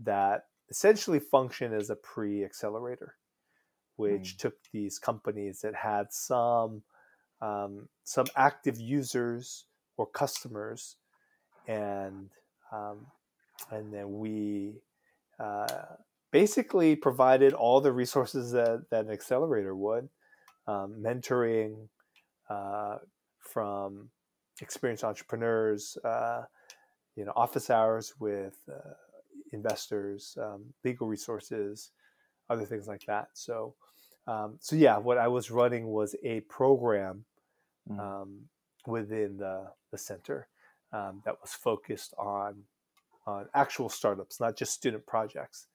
[0.00, 3.16] that essentially functioned as a pre-accelerator,
[3.96, 4.38] which Mm.
[4.38, 6.82] took these companies that had some
[7.42, 9.66] um, some active users
[9.98, 10.96] or customers,
[11.68, 12.30] and
[12.72, 13.06] um,
[13.70, 14.80] and then we
[15.38, 15.66] uh,
[16.30, 20.08] basically provided all the resources that, that an accelerator would,
[20.66, 21.88] um, mentoring
[22.48, 22.96] uh,
[23.38, 24.08] from
[24.60, 26.42] experienced entrepreneurs, uh,
[27.16, 28.94] you know, office hours with uh,
[29.52, 31.90] investors, um, legal resources,
[32.48, 33.28] other things like that.
[33.34, 33.74] So,
[34.26, 37.24] um, so yeah, what I was running was a program
[37.88, 38.02] Mm.
[38.02, 38.48] um,
[38.86, 40.48] within the, the center
[40.92, 42.64] um, that was focused on
[43.26, 45.68] on actual startups, not just student projects,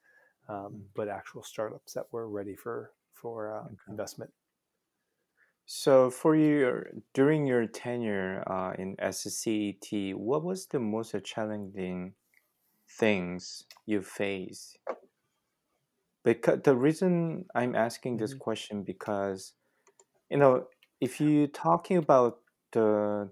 [0.50, 0.88] um, Mm.
[0.96, 3.78] but actual startups that were ready for for uh, Okay.
[3.90, 4.34] investment.
[5.68, 12.16] So for your during your tenure uh, in SCET, what was the most challenging
[12.88, 14.80] things you faced?
[16.24, 18.42] Because the reason I'm asking this Mhm.
[18.46, 19.54] question because
[20.30, 20.70] you know
[21.02, 23.32] if you're talking about the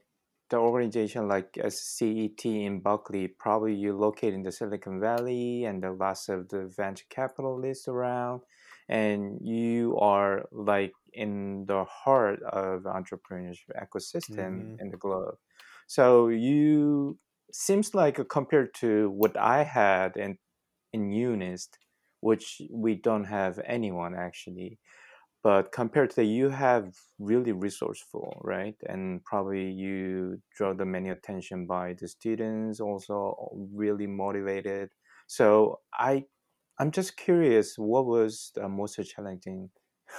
[0.49, 5.91] the organization like SCET in Berkeley, probably you're located in the Silicon Valley and the
[5.91, 8.41] lots of the venture capitalists around,
[8.87, 14.79] and you are like in the heart of entrepreneurship ecosystem Mhm.
[14.79, 15.37] in the globe.
[15.87, 17.19] So you
[17.51, 20.37] seems like uh, compared to what I had in
[20.93, 21.77] in UNIST,
[22.21, 24.79] which we don't have anyone actually
[25.45, 31.09] but compared to that you have really resourceful right and probably you draw the many
[31.09, 33.17] attention by the students also
[33.71, 34.89] really motivated
[35.27, 36.23] so i
[36.79, 39.69] i'm just curious what was the most challenging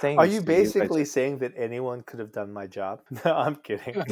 [0.01, 0.17] thing?
[0.17, 3.01] Are you basically saying that anyone could have done my job?
[3.25, 4.03] No, I'm kidding.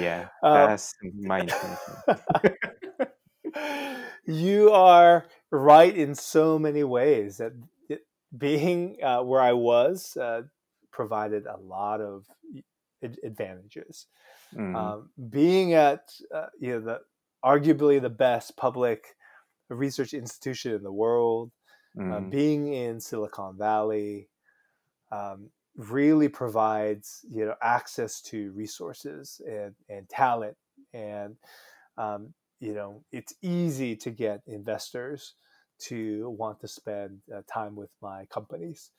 [0.00, 1.78] yeah Um, that's my intention
[4.26, 7.52] you are right in so many ways that
[7.88, 10.42] it, being uh, where I was uh,
[10.92, 12.26] provided a lot of
[13.02, 14.06] ad- advantages.
[14.54, 17.00] Mm, Um, being at uh, you know the
[17.44, 19.16] arguably the best public
[19.68, 21.52] research institution in the world,
[21.98, 24.28] uh, mm, being in Silicon Valley,
[25.12, 30.56] um, really provides you know access to resources and, and talent
[30.92, 31.36] and
[31.98, 35.34] um, you know it's easy to get investors
[35.78, 38.90] to want to spend uh, time with my companies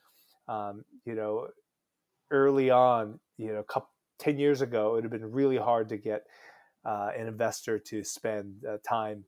[0.48, 1.48] um, you know
[2.32, 6.24] early on you know couple, 10 years ago it have been really hard to get
[6.86, 9.24] uh, an investor to spend uh, time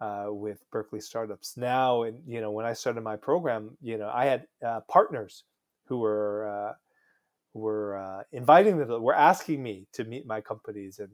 [0.00, 1.56] uh, with Berkeley startups.
[1.56, 5.44] Now, and you know, when I started my program, you know, I had uh, partners
[5.86, 6.72] who were uh,
[7.54, 11.10] were inviting them, were asking me to meet my companies, and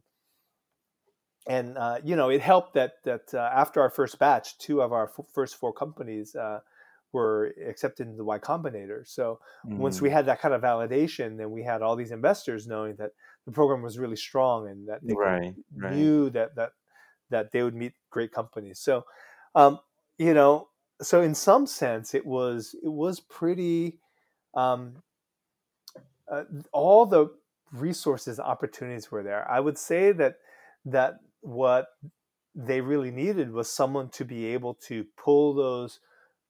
[1.46, 4.92] and uh, you know, it helped that that uh, after our first batch, two of
[4.92, 6.60] our f- first four companies uh,
[7.12, 9.06] were accepted into the Y Combinator.
[9.06, 9.40] So
[9.76, 12.96] once we mm, had that kind of validation, then we had all these investors knowing
[12.96, 13.12] that
[13.46, 16.72] the program was really strong and that they right right knew that that
[17.30, 18.78] that they would meet great companies.
[18.78, 19.04] So,
[19.54, 19.80] um,
[20.18, 20.68] you know,
[21.00, 23.98] so in some sense, it was it was pretty.
[24.54, 25.02] Um,
[26.30, 27.28] uh, all the
[27.72, 29.50] resources, opportunities were there.
[29.50, 30.38] I would say that
[30.84, 31.88] that what
[32.54, 36.00] they really needed was someone to be able to pull those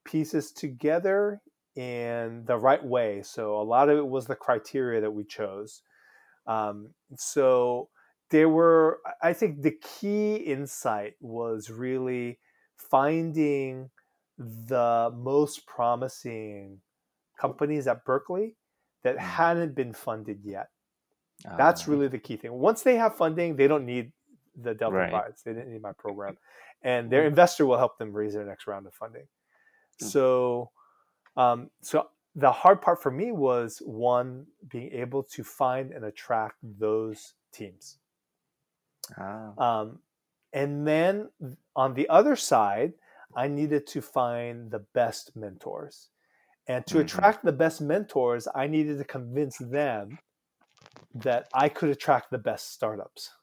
[0.05, 1.43] pieces together
[1.77, 3.23] in the right way.
[3.23, 5.83] So a lot of it was the criteria that we chose.
[6.47, 7.91] Um, so
[8.31, 12.41] there were, I think, the key insight was really
[12.77, 13.91] finding
[14.39, 16.81] the most promising
[17.39, 18.57] companies at Berkeley
[19.03, 19.19] that Mm.
[19.19, 20.71] hadn't been funded yet.
[21.57, 22.53] That's Ah, really the key thing.
[22.53, 24.13] Once they have funding, they don't need
[24.61, 25.11] the Delta Right.
[25.11, 25.43] Prize.
[25.45, 26.37] They didn't need my program,
[26.83, 29.27] and their investor will help them raise their next round of funding.
[30.03, 30.07] Mm.
[30.07, 30.71] So,
[31.37, 36.57] um, so the hard part for me was one being able to find and attract
[36.63, 37.99] those teams,
[39.19, 40.01] ah, um,
[40.53, 41.31] and then
[41.75, 42.95] on the other side,
[43.35, 46.11] I needed to find the best mentors.
[46.69, 47.01] And to Mhm.
[47.01, 50.19] attract the best mentors, I needed to convince them
[51.15, 53.35] that I could attract the best startups.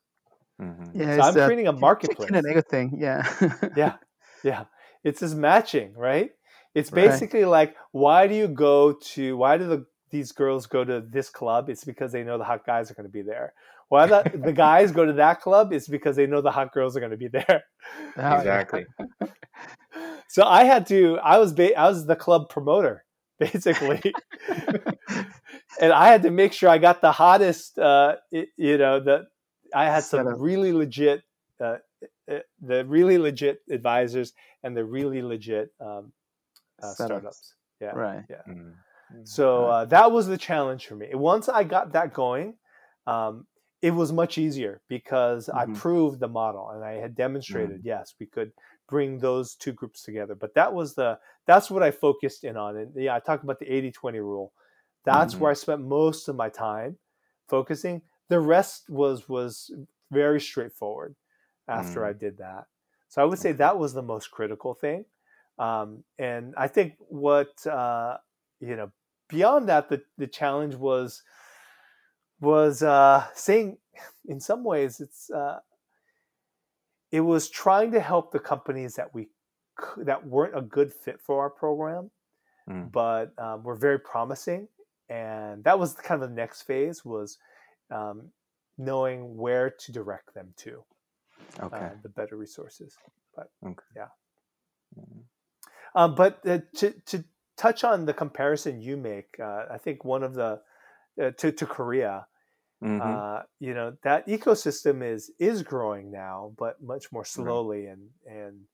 [0.59, 0.91] Mhm.
[0.93, 2.29] Yeah, So I'm a creating a chicken marketplace.
[2.33, 2.97] and egg thing.
[2.99, 3.23] Yeah.
[3.75, 3.95] Yeah,
[4.43, 4.65] yeah.
[5.03, 6.31] It's this matching, right?
[6.75, 7.05] It's Right.
[7.07, 9.37] basically like, why do you go to?
[9.37, 11.69] Why do the these girls go to this club?
[11.69, 13.53] It's because they know the hot guys are going to be there.
[13.89, 15.71] Why the the guys go to that club?
[15.71, 17.63] It's because they know the hot girls are going to be there.
[18.17, 18.85] Exactly.
[20.27, 21.17] So I had to.
[21.23, 23.05] I was ba- I was the club promoter
[23.39, 24.01] basically,
[25.79, 27.79] and I had to make sure I got the hottest.
[27.79, 29.25] Uh, you know, the
[29.73, 30.39] I had some Setup.
[30.39, 31.23] really legit,
[31.59, 31.77] uh,
[32.31, 36.11] uh, the really legit advisors and the really legit um,
[36.81, 37.55] uh, startups.
[37.81, 37.91] Yeah.
[37.91, 38.23] Right.
[38.47, 38.73] Mm.
[39.23, 41.09] So uh, that was the challenge for me.
[41.13, 42.55] Once I got that going,
[43.07, 43.47] um,
[43.81, 45.75] it was much easier because I Mhm.
[45.75, 48.51] proved the model and I had demonstrated yes we could
[48.87, 50.35] bring those two groups together.
[50.35, 52.77] But that was the that's what I focused in on.
[52.77, 54.53] And yeah, I talked about the 80-20 rule.
[55.05, 56.97] That's where I spent most of my time
[57.47, 58.01] focusing.
[58.29, 59.71] The rest was was
[60.11, 61.15] very straightforward
[61.67, 62.09] after Mm.
[62.09, 62.65] I did that.
[63.09, 65.05] So I would say that was the most critical thing.
[65.57, 68.17] Um, and I think what uh,
[68.59, 68.91] you know
[69.27, 71.23] beyond that, the the challenge was
[72.39, 73.77] was uh, saying
[74.27, 75.59] in some ways it's uh,
[77.11, 79.29] it was trying to help the companies that we
[79.97, 82.11] that weren't a good fit for our program,
[82.69, 82.91] Mm.
[82.91, 84.67] but um, were very promising,
[85.09, 87.39] and that was kind of the next phase was
[87.91, 88.31] um,
[88.77, 90.83] knowing where to direct them to
[91.59, 91.77] Okay.
[91.77, 92.97] uh, the better resources.
[93.63, 93.85] okay.
[93.95, 94.07] yeah.
[94.97, 95.23] Mm.
[95.95, 97.23] Um, but uh, to to
[97.57, 100.61] touch on the comparison you make, uh, I think one of the
[101.21, 102.27] uh, to to Korea,
[102.81, 103.01] Mhm.
[103.01, 108.67] uh, you know, that ecosystem is is growing now, but much more slowly, and and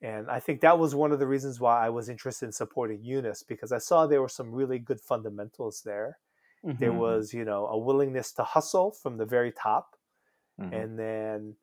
[0.00, 3.02] and I think that was one of the reasons why I was interested in supporting
[3.04, 6.18] UNIST because I saw there were some really good fundamentals there.
[6.78, 6.94] There Mhm.
[6.94, 9.96] was, you know, a willingness to hustle from the very top,
[10.58, 10.88] Mhm.
[10.88, 11.56] and then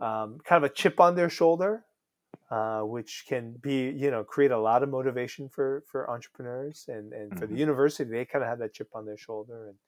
[0.00, 1.86] um, kind of a chip on their shoulder,
[2.50, 7.12] uh, which can be, you know, create a lot of motivation for for entrepreneurs and
[7.12, 7.64] and for the Mhm.
[7.66, 8.10] university.
[8.10, 9.78] They kind of had that chip on their shoulder and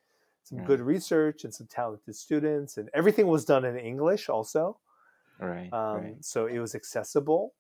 [0.45, 4.81] some good research and some talented students, and everything was done in English also,
[5.39, 5.75] Right.
[5.75, 6.19] um, right.
[6.23, 7.55] so it was accessible.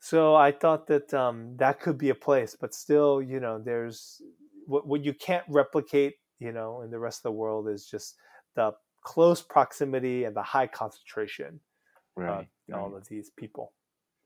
[0.00, 4.22] So I thought that um, that could be a place, but still, you know, there's
[4.68, 8.16] what what you can't replicate, you know, in the rest of the world is just
[8.54, 8.72] the
[9.04, 11.60] close proximity and the high concentration
[12.16, 12.36] Right.
[12.36, 12.96] of all right.
[12.96, 13.74] of these people.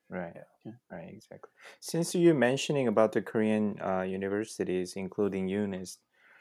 [0.09, 0.37] Right.
[0.65, 0.73] Yeah.
[0.91, 1.15] Right.
[1.15, 1.51] Exactly.
[1.81, 5.99] Since you're mentioning about the Korean uh, universities, including UNIST,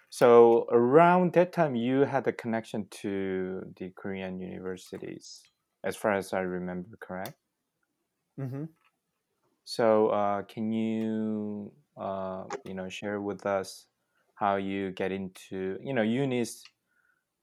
[0.09, 5.41] so around that time you had a connection to the Korean universities,
[5.83, 7.35] as far as I remember, correct?
[8.37, 8.63] hmm
[9.63, 13.87] So uh, can you uh, you know share with us
[14.41, 16.65] how you get into you know UNIST?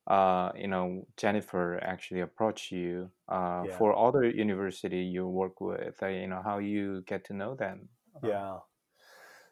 [0.07, 3.79] Uh, you know Jennifer actually approached you uh, Yeah.
[3.79, 6.03] for other university you work with.
[6.03, 7.91] Uh, you know how you get to know them.
[8.23, 8.61] Uh, Yeah.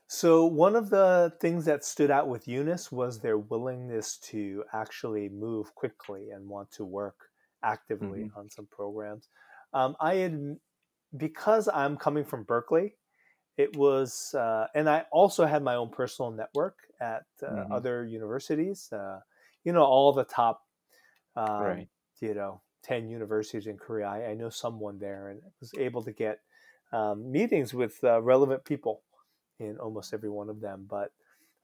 [0.09, 5.29] So one of the things that stood out with UNIST was their willingness to actually
[5.29, 7.31] move quickly and want to work
[7.63, 9.29] actively on some programs.
[9.73, 10.59] Um, I had
[11.17, 12.97] because I'm coming from Berkeley.
[13.57, 17.67] It was, uh, and I also had my own personal network at uh, Mhm.
[17.71, 18.93] other universities.
[18.93, 19.21] Uh,
[19.65, 20.67] you know, all the top,
[21.37, 21.89] um, Right.
[22.21, 24.07] you know, ten universities in Korea.
[24.07, 26.41] I, I know someone there, and was able to get
[26.93, 29.03] um, meetings with uh, relevant people
[29.59, 30.87] in almost every one of them.
[30.89, 31.13] But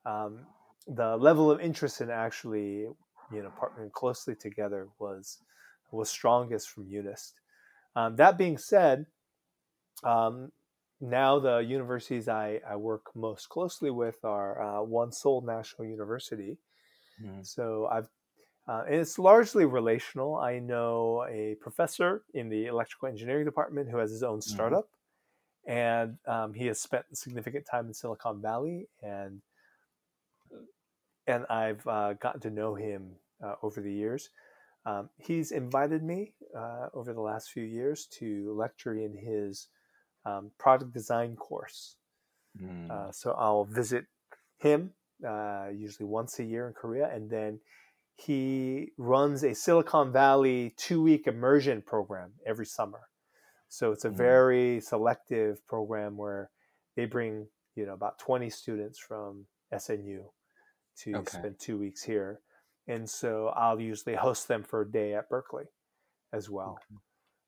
[0.04, 0.46] um,
[0.86, 2.82] the level of interest in actually,
[3.30, 5.40] you know, partnering closely together was
[5.92, 7.34] was strongest from UNIST.
[7.96, 9.06] Um, that being said,
[10.04, 10.52] um,
[11.02, 16.58] now the universities I, I work most closely with are uh, one Seoul National University.
[17.18, 17.42] Mhm.
[17.42, 18.08] So I've
[18.68, 20.36] uh, and it's largely relational.
[20.36, 24.90] I know a professor in the electrical engineering department who has his own startup,
[25.66, 29.42] and um, he has spent significant time in Silicon Valley, and
[31.26, 34.30] and I've uh, gotten to know him uh, over the years.
[34.86, 39.68] Um, he's invited me uh, over the last few years to lecture in his
[40.24, 41.96] um, product design course.
[42.60, 42.90] Mm.
[42.90, 44.06] Uh, so I'll visit
[44.58, 44.92] him
[45.26, 47.60] uh, usually once a year in Korea, and then
[48.16, 53.08] he runs a Silicon Valley two-week immersion program every summer.
[53.68, 54.16] So it's a Mhm.
[54.16, 56.50] very selective program where
[56.94, 60.30] they bring you know about 20 students from SNU
[60.98, 61.38] to Okay.
[61.38, 62.42] spend two weeks here,
[62.86, 65.64] and so I'll usually host them for a day at Berkeley
[66.32, 66.78] as well.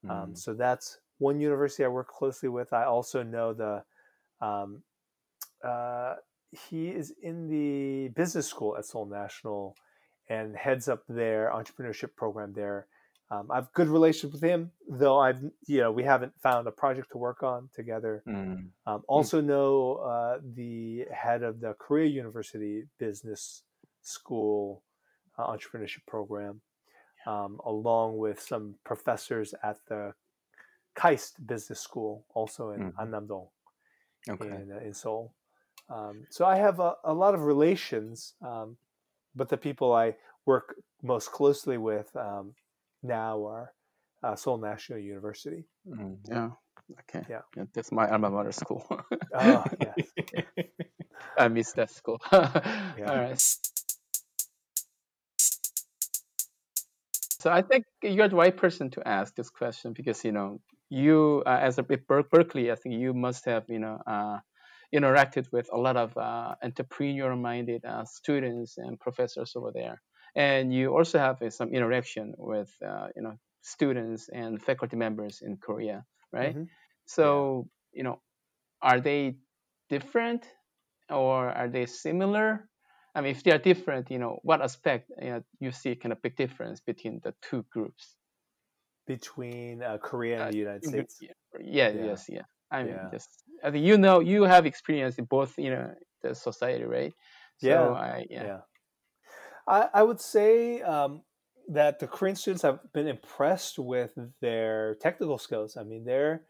[0.08, 0.38] Um, Mm.
[0.38, 2.72] so that's one university I work closely with.
[2.72, 3.82] I also know the
[4.46, 4.82] um,
[5.64, 6.16] uh,
[6.68, 9.74] he is in the business school at Seoul National
[10.28, 12.86] and heads up their entrepreneurship program there.
[13.30, 16.70] Um, I have good relations with him, though I've you know we haven't found a
[16.70, 18.22] project to work on together.
[18.28, 18.68] Mm.
[18.86, 23.62] Um, also know uh, the head of the Korea University Business
[24.02, 24.82] School
[25.38, 26.60] uh, entrepreneurship program,
[27.26, 30.12] um, along with some professors at the
[30.94, 33.00] KAIST Business School, also in Mhm.
[33.00, 33.48] Annam-dong
[34.28, 34.46] Okay.
[34.46, 35.34] in, uh, in Seoul.
[35.88, 38.76] Um, so I have a, a lot of relations, um,
[39.34, 42.54] but the people I work most closely with um,
[43.02, 43.74] now are
[44.22, 45.64] uh, Seoul National University.
[45.86, 46.18] Mm.
[46.24, 46.50] Yeah.
[47.00, 47.26] Okay.
[47.28, 47.42] Yeah.
[47.74, 48.86] That's my alma mater school.
[49.34, 50.12] Oh, yes.
[51.38, 52.20] I miss that school.
[52.32, 53.10] Yeah.
[53.10, 53.40] All right.
[57.44, 61.42] So I think you're the right person to ask this question because you know you
[61.44, 64.38] uh, as a Berkeley, I think you must have you know uh,
[64.96, 70.00] interacted with a lot of uh, entrepreneur-minded uh, students and professors over there,
[70.34, 75.42] and you also have uh, some interaction with uh, you know students and faculty members
[75.42, 76.02] in Korea,
[76.32, 76.56] right?
[76.56, 76.68] Mhm.
[77.04, 78.22] So you know,
[78.80, 79.36] are they
[79.90, 80.48] different
[81.10, 82.68] or are they similar?
[83.14, 86.12] I mean, if they are different, you know, what aspect you, know, you see kind
[86.12, 88.16] of big difference between the two groups?
[89.06, 91.20] Between uh, Korea and Uh, the United States.
[91.60, 92.04] Yeah, Yeah.
[92.04, 92.42] yes, yeah.
[92.70, 93.08] I mean, Yeah.
[93.12, 93.28] just
[93.62, 97.12] I think you know you have experience in both, you know, the society, right?
[97.58, 98.42] So Yeah, I, yeah.
[98.44, 98.60] Yeah.
[99.66, 101.22] I, I would say um,
[101.68, 105.76] that the Korean students have been impressed with their technical skills.
[105.76, 106.42] I mean, their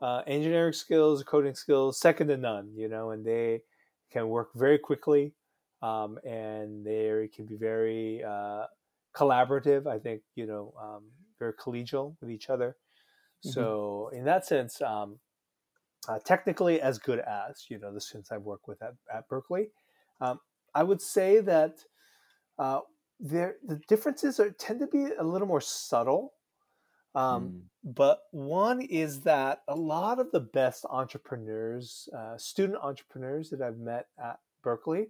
[0.00, 3.62] uh, engineering skills, coding skills, second to none, you know, and they
[4.10, 5.34] can work very quickly
[5.82, 8.66] um, and they can be very uh,
[9.14, 9.86] collaborative.
[9.86, 11.04] I think, you know, um,
[11.38, 12.76] very collegial with each other.
[13.44, 13.52] Mhm.
[13.52, 15.18] So, in that sense, um,
[16.08, 19.70] uh, technically as good as, you know, the students I've worked with at, at Berkeley.
[20.20, 20.40] Um,
[20.74, 21.84] I would say that
[22.58, 22.80] uh,
[23.18, 26.34] there the differences are tend to be a little more subtle.
[27.14, 27.62] Um, Mm.
[27.82, 33.78] But one is that a lot of the best entrepreneurs, uh, student entrepreneurs that I've
[33.78, 35.08] met at Berkeley,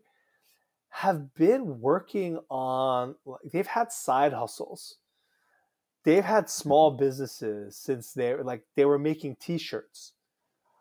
[0.91, 3.17] have been working on.
[3.45, 4.99] They've had side hustles.
[6.05, 10.13] They've had small businesses since they were like they were making T-shirts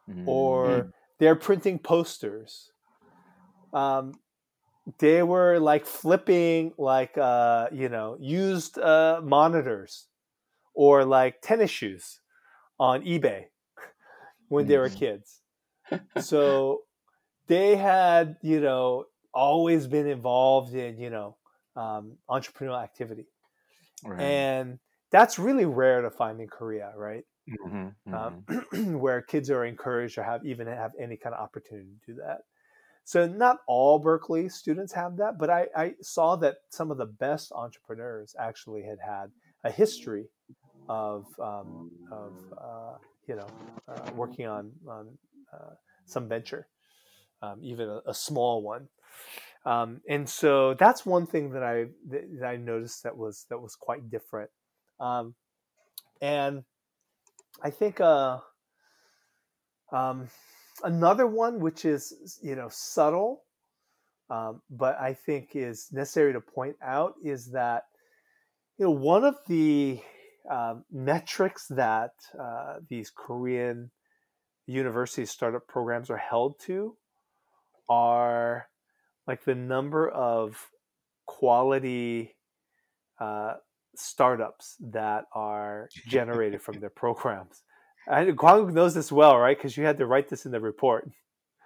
[0.07, 0.23] Mm.
[0.25, 2.73] or they're printing posters.
[3.73, 4.19] Um,
[4.99, 10.07] they were like flipping like uh, you know used uh, monitors
[10.73, 12.21] or like tennis shoes
[12.79, 13.47] on eBay
[14.49, 14.91] when they were Mhm.
[14.91, 15.41] kids.
[16.17, 16.83] So
[17.47, 19.07] they had you know
[19.39, 21.37] always been involved in you know
[21.75, 23.27] um, entrepreneurial activity,
[24.03, 24.19] Right.
[24.19, 24.79] and
[25.11, 27.23] that's really rare to find in Korea, right?
[27.47, 28.45] Mhm, mhm.
[28.73, 32.19] um, where kids are encouraged or have even have any kind of opportunity to do
[32.19, 32.39] that.
[33.05, 37.07] So not all Berkeley students have that, but I, I saw that some of the
[37.07, 39.31] best entrepreneurs actually had had
[39.63, 40.27] a history
[40.89, 42.97] of um, of uh,
[43.27, 43.47] you know
[43.87, 45.17] uh, working on on
[45.53, 45.73] uh,
[46.05, 46.67] some venture,
[47.41, 48.87] um, even a, a small one.
[49.65, 53.75] Um, and so that's one thing that I that I noticed that was that was
[53.75, 54.49] quite different.
[54.99, 55.35] Um,
[56.21, 56.63] and
[57.61, 58.39] I think uh,
[59.91, 60.29] um,
[60.83, 63.43] another one, which is you know subtle,
[64.29, 67.83] um, but I think is necessary to point out, is that
[68.77, 69.99] you know one of the
[70.49, 73.91] um, metrics that uh, these Korean
[74.67, 76.95] university startup programs are held to
[77.89, 78.67] are
[79.27, 80.69] like the number of
[81.25, 82.35] quality
[83.19, 83.53] uh,
[83.95, 87.63] startups that are generated from their programs.
[88.07, 89.57] And Kwang knows this well, right?
[89.57, 91.09] Because you had to write this in the report.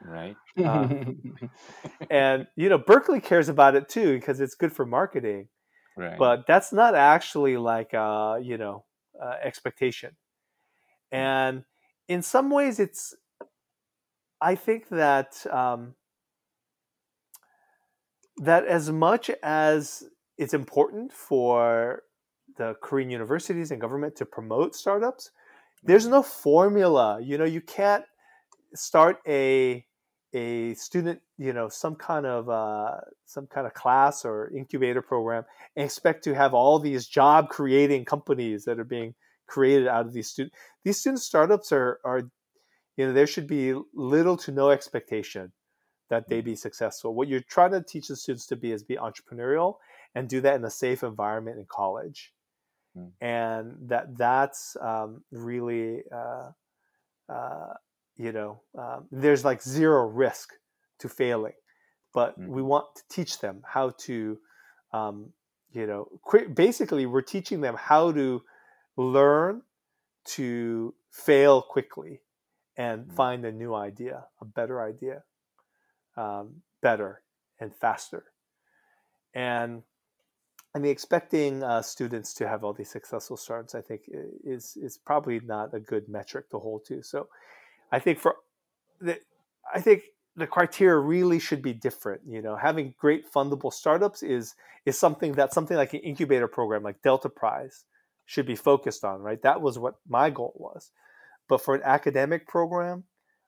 [0.03, 0.35] Right.
[0.61, 0.87] Uh,
[2.09, 5.47] And you know, Berkeley cares about it too because it's good for marketing.
[5.95, 6.17] Right.
[6.17, 8.83] But that's not actually like uh, you know
[9.21, 10.15] uh, expectation.
[11.11, 11.63] And
[12.07, 13.15] in some ways, it's.
[14.41, 15.95] I think that um,
[18.37, 20.03] that as much as
[20.37, 22.03] it's important for
[22.57, 25.31] the Korean universities and government to promote startups,
[25.83, 27.19] there's no formula.
[27.21, 28.05] You know, you can't
[28.73, 29.85] start a
[30.35, 35.43] a student, you know, some kind of uh, some kind of class or incubator program,
[35.75, 39.13] and expect to have all these job creating companies that are being
[39.45, 40.53] created out of these student.
[40.83, 42.23] These student startups are are,
[42.97, 45.51] you know, there should be little to no expectation
[46.13, 47.13] that they be successful.
[47.15, 49.77] What you're trying to teach the students to be is be entrepreneurial
[50.15, 52.33] and do that in a safe environment in college,
[52.95, 53.11] Mm.
[53.21, 56.03] and that that's um, really.
[56.11, 56.51] Uh,
[57.29, 57.73] uh,
[58.15, 60.53] you know, um, there's like zero risk
[60.99, 61.53] to failing,
[62.13, 62.47] but Mm.
[62.47, 64.39] we want to teach them how to,
[64.91, 65.33] um,
[65.71, 66.19] you know,
[66.53, 68.43] basically we're teaching them how to
[68.97, 69.63] learn
[70.25, 72.21] to fail quickly
[72.77, 73.15] and Mm.
[73.15, 75.23] find a new idea, a better idea,
[76.17, 77.21] um, better
[77.59, 78.25] and faster.
[79.33, 79.83] And
[80.75, 84.03] I mean, expecting uh, students to have all these successful starts, I think,
[84.43, 87.03] is is probably not a good metric to hold to.
[87.03, 87.27] So,
[87.91, 88.37] I think for
[88.99, 89.19] the,
[89.73, 90.03] I think
[90.35, 92.21] the criteria really should be different.
[92.27, 94.55] You know, having great fundable startups is
[94.85, 97.85] is something that something like an incubator program like Delta Prize
[98.25, 99.21] should be focused on.
[99.21, 100.91] Right, that was what my goal was.
[101.47, 103.03] But for an academic program,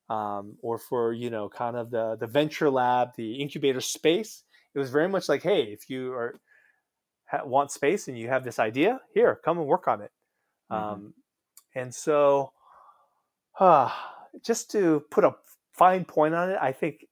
[0.10, 4.44] um, or for you know, kind of the the venture lab, the incubator space,
[4.74, 6.36] it was very much like, hey, if you are
[7.30, 10.12] ha- want space and you have this idea, here, come and work on it.
[10.72, 10.76] Mhm.
[10.76, 11.14] Um,
[11.74, 12.54] and so,
[13.60, 13.92] uh,
[14.44, 15.36] just to put a
[15.74, 17.06] fine point on it, I think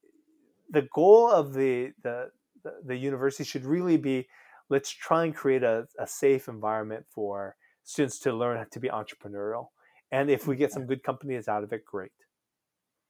[0.70, 2.32] the goal of the, the,
[2.64, 4.28] the, the university should really be
[4.70, 9.68] let's try and create a, a safe environment for students to learn to be entrepreneurial.
[10.12, 12.12] And if we get some good companies out of it, great.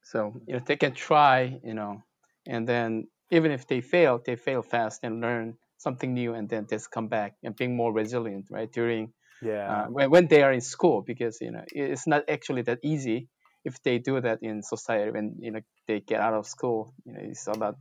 [0.04, 2.02] So you know they can try, you know,
[2.46, 6.66] and then even if they fail, they fail fast and learn something new, and then
[6.68, 8.70] just come back and being more resilient, right?
[8.72, 9.72] During Yeah.
[9.72, 13.28] uh, when, when they are in school, because you know it's not actually that easy
[13.64, 15.10] if they do that in society.
[15.10, 17.76] When you know they get out of school, you know it's a lot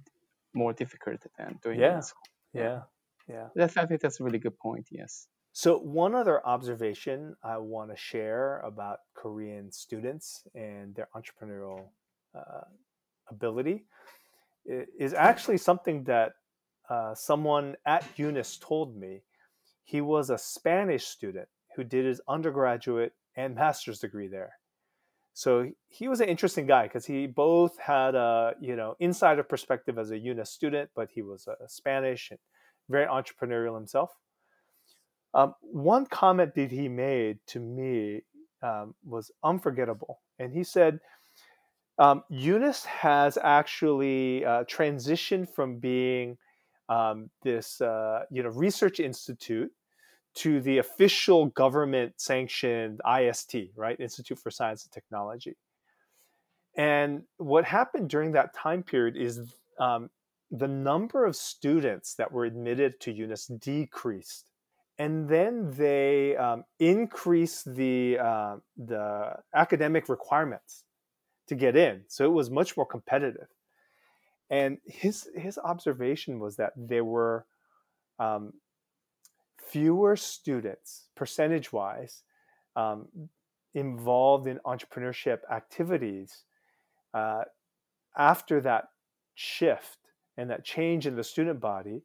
[0.54, 1.96] more difficult than doing it Yeah.
[1.96, 2.28] in school.
[2.54, 2.80] yeah.
[3.28, 3.48] Yeah.
[3.56, 4.88] That's, I think that's a really good point.
[4.92, 5.28] Yes.
[5.54, 11.90] So, one other observation I want to share about Korean students and their entrepreneurial
[12.36, 12.66] uh,
[13.30, 13.86] ability
[14.66, 16.34] is actually something that
[16.90, 19.22] uh, someone at UNIST told me.
[19.84, 24.54] He was a Spanish student who did his undergraduate and master's degree there.
[25.34, 29.98] So he was an interesting guy because he both had a you know insider perspective
[29.98, 32.40] as a UNIST student, but he was a Spanish and
[32.90, 34.12] very entrepreneurial himself.
[35.34, 38.22] Um, one comment that he made to me
[38.62, 41.00] um, was unforgettable, and he said,
[42.00, 46.38] um, "UNIST has actually uh, transitioned from being
[46.90, 49.72] um, this, uh, you know, research institute
[50.36, 55.56] to the official government-sanctioned IST, right, Institute for Science and Technology."
[56.76, 59.40] And what happened during that time period is
[59.80, 60.10] um,
[60.50, 64.50] the number of students that were admitted to UNIST decreased
[65.00, 70.84] and then they um, increased the uh, the academic requirements
[71.54, 73.48] to get in, so it was much more competitive.
[74.50, 77.46] And his his observation was that there were
[78.20, 78.54] um,
[79.58, 82.24] fewer students, percentage wise,
[82.76, 83.08] um,
[83.74, 86.44] involved in entrepreneurship activities
[87.14, 87.44] uh,
[88.18, 88.90] after that
[89.36, 89.98] shift
[90.38, 92.04] and that change in the student body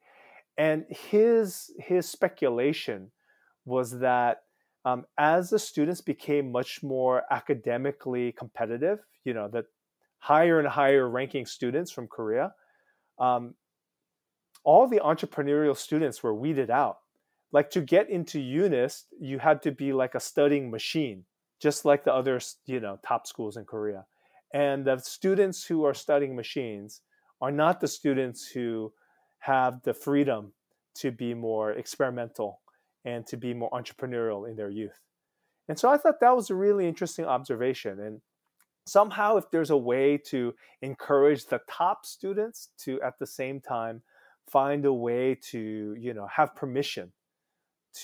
[0.59, 3.11] and his his speculation
[3.65, 4.43] was that
[4.89, 9.67] um, as the students became much more academically competitive, you know, that
[10.19, 12.55] higher and higher ranking students from Korea,
[13.19, 13.55] um,
[14.65, 16.99] all the entrepreneurial students were weeded out.
[17.53, 21.25] Like to get into UNIST, you had to be like a studying machine,
[21.61, 24.07] just like the other, you know, top schools in Korea.
[24.55, 27.03] And the students who are studying machines
[27.43, 28.93] are not the students who
[29.41, 30.53] have the freedom
[30.95, 32.61] to be more experimental
[33.09, 35.01] and to be more entrepreneurial in their youth.
[35.69, 38.01] And so I thought that was a really interesting observation.
[38.01, 38.21] And
[38.87, 40.55] somehow, if there's a way to
[40.91, 44.03] encourage the top students to at the same time
[44.51, 47.13] find a way to, you know, have permission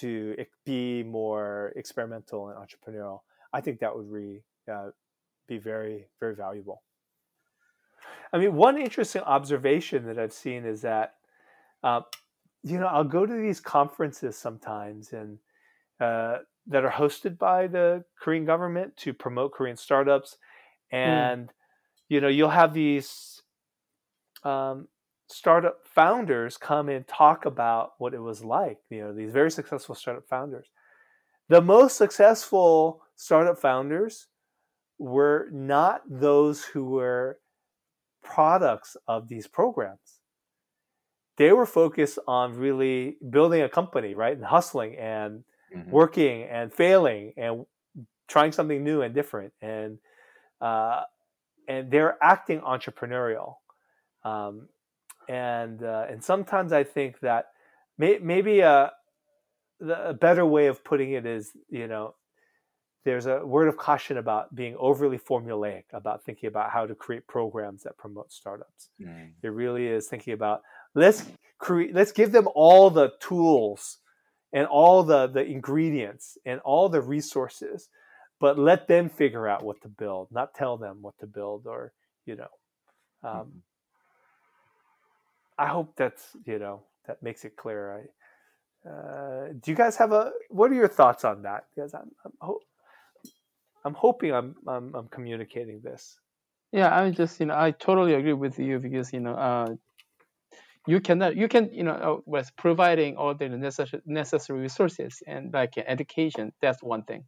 [0.00, 3.20] to be more experimental and entrepreneurial,
[3.52, 4.90] I think that would really uh,
[5.48, 6.82] be very, very valuable.
[8.32, 11.14] I mean, one interesting observation that I've seen is that
[11.82, 12.00] uh,
[12.64, 15.38] you know, I'll go to these conferences sometimes and
[16.00, 20.38] uh, that are hosted by the Korean government to promote Korean startups,
[20.90, 21.50] and mm.
[22.08, 23.42] you know, you'll have these
[24.44, 24.88] um,
[25.28, 28.78] startup founders come and talk about what it was like.
[28.88, 30.66] You know, these very successful startup founders.
[31.50, 34.28] The most successful startup founders
[34.98, 37.38] were not those who were
[38.22, 40.20] products of these programs
[41.36, 44.36] they were focused on really building a company, right?
[44.36, 45.90] And hustling and mm-hmm.
[45.90, 47.66] working and failing and
[48.28, 49.52] trying something new and different.
[49.60, 49.98] And
[50.60, 51.02] uh,
[51.68, 53.56] and they're acting entrepreneurial.
[54.24, 54.68] Um,
[55.28, 57.46] and uh, and sometimes I think that
[57.98, 58.92] may, maybe a,
[59.80, 62.14] a better way of putting it is, you know,
[63.04, 67.26] there's a word of caution about being overly formulaic about thinking about how to create
[67.26, 68.90] programs that promote startups.
[69.00, 69.32] Mm.
[69.42, 70.62] It really is thinking about
[70.94, 71.24] let's
[71.58, 73.98] create let's give them all the tools
[74.52, 77.88] and all the the ingredients and all the resources
[78.40, 81.92] but let them figure out what to build not tell them what to build or
[82.26, 82.48] you know
[83.22, 83.58] um, mm-hmm.
[85.58, 88.06] i hope that's you know that makes it clear.
[88.86, 91.64] I uh, do you guys have a what are your thoughts on that?
[91.74, 92.60] Because i'm i'm, ho-
[93.84, 96.18] I'm hoping I'm, I'm i'm communicating this.
[96.72, 99.74] Yeah I'm just you know i totally agree with you because you know uh,
[100.86, 105.52] you cannot you can you know uh, with providing all the necessary necessary resources and
[105.52, 107.24] like education that's one thing.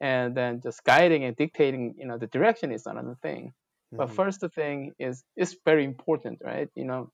[0.00, 3.52] And then just guiding and dictating you know the direction is another thing.
[3.92, 3.96] Mm-hmm.
[3.98, 6.68] but first the thing is is very important right?
[6.74, 7.10] You know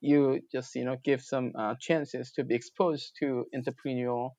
[0.00, 4.30] you just you know give some uh, chances to be exposed to entrepreneurial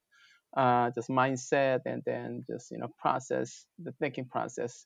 [0.58, 4.86] uh, just mindset and then just you know process the thinking process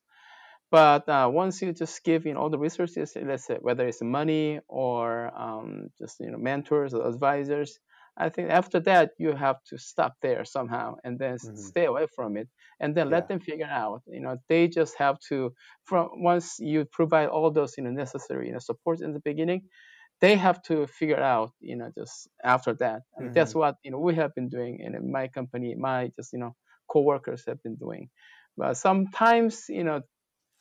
[0.76, 4.60] but uh, once you just give in all the resources, let's say whether it's money
[4.68, 7.80] or um, just you know mentors or advisors,
[8.18, 11.56] I think after that you have to stop there somehow and then mm-hmm.
[11.56, 12.50] stay away from it
[12.82, 13.16] and then yeah.
[13.16, 14.02] let them figure out.
[14.06, 15.54] You know, they just have to
[15.86, 19.62] from once you provide all those you know necessary you know support in the beginning,
[20.20, 23.04] they have to figure out you know just after that.
[23.16, 23.34] And mm-hmm.
[23.34, 25.74] that's what you know we have been doing in my company.
[25.78, 26.54] My just you know
[26.92, 28.10] coworkers have been doing.
[28.58, 30.02] But sometimes you know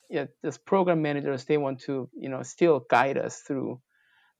[0.09, 3.79] yeah, this program managers they want to you know still guide us through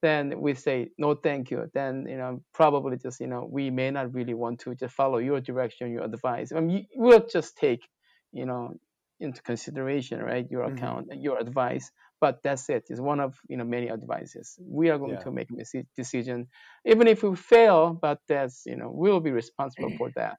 [0.02, 1.70] then we say no thank you.
[1.74, 5.18] Then you know probably just you know we may not really want to just follow
[5.18, 6.52] your direction your advice.
[6.56, 7.88] I mean, we'll just take
[8.32, 8.74] you know
[9.20, 10.78] into consideration right your mm-hmm.
[10.78, 11.90] account your advice
[12.22, 12.86] but that's it.
[12.90, 14.58] It's one of you know many advices.
[14.62, 15.26] We are going yeah.
[15.26, 16.48] to make a decision.
[16.86, 20.38] Even if we fail but that's you know we'll be responsible for that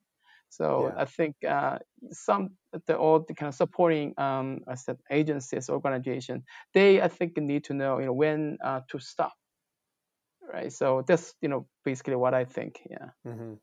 [0.57, 1.03] so yeah.
[1.03, 1.79] I think uh,
[2.13, 7.37] some the all the kind of supporting um, I said agencies, organization, they I think
[7.37, 9.35] need to know you know when uh, to stop,
[10.51, 10.73] right?
[10.73, 12.81] So that's you know basically what I think.
[12.89, 13.09] Yeah.
[13.27, 13.55] Mm-hmm.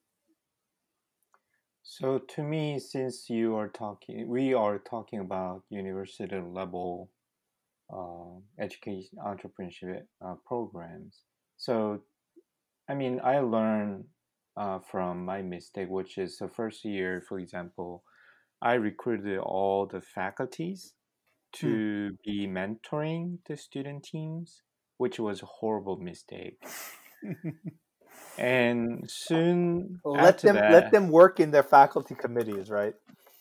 [1.81, 7.09] So to me, since you are talking, we are talking about university level
[7.91, 11.21] uh, education entrepreneurship uh, programs.
[11.57, 12.03] So,
[12.87, 14.05] I mean, I learned
[14.57, 18.03] uh, from my mistake, which is the first year, for example,
[18.61, 20.93] I recruited all the faculties
[21.55, 21.67] hmm.
[21.67, 22.17] to mm.
[22.25, 24.61] be mentoring the student teams,
[24.97, 26.63] which was a horrible mistake.
[28.37, 32.93] and soon let them that, let them work in their faculty committees, right?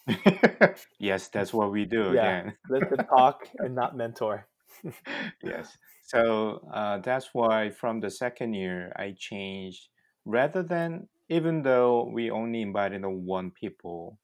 [0.98, 2.54] yes, that's what we do yeah, again.
[2.68, 4.48] let them talk and not mentor.
[5.42, 5.76] yes.
[6.04, 9.88] So uh, that's why from the second year I changed
[10.24, 14.18] rather than even though we only invited one people,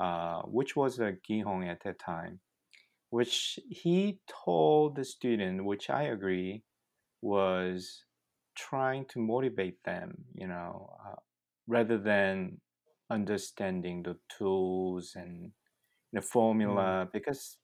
[0.00, 2.40] uh, which was uh, Gihong at that time,
[3.10, 6.62] which he told the student, which I agree,
[7.20, 8.04] was
[8.56, 11.16] trying to motivate them, you know, uh,
[11.66, 12.60] rather than
[13.10, 15.52] understanding the tools and
[16.12, 17.12] the formula, mm.
[17.12, 17.58] because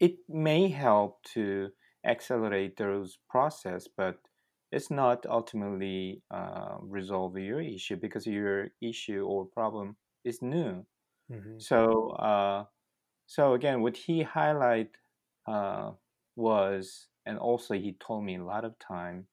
[0.00, 1.70] it may help to
[2.04, 4.16] accelerate those process, but
[4.72, 10.84] it's not ultimately uh, resolve your issue because your issue or problem is new.
[11.30, 11.58] Mm-hmm.
[11.58, 12.64] So, uh,
[13.26, 14.88] so again, what he highlight
[15.46, 15.90] uh,
[16.36, 19.26] was, and also he told me a lot of time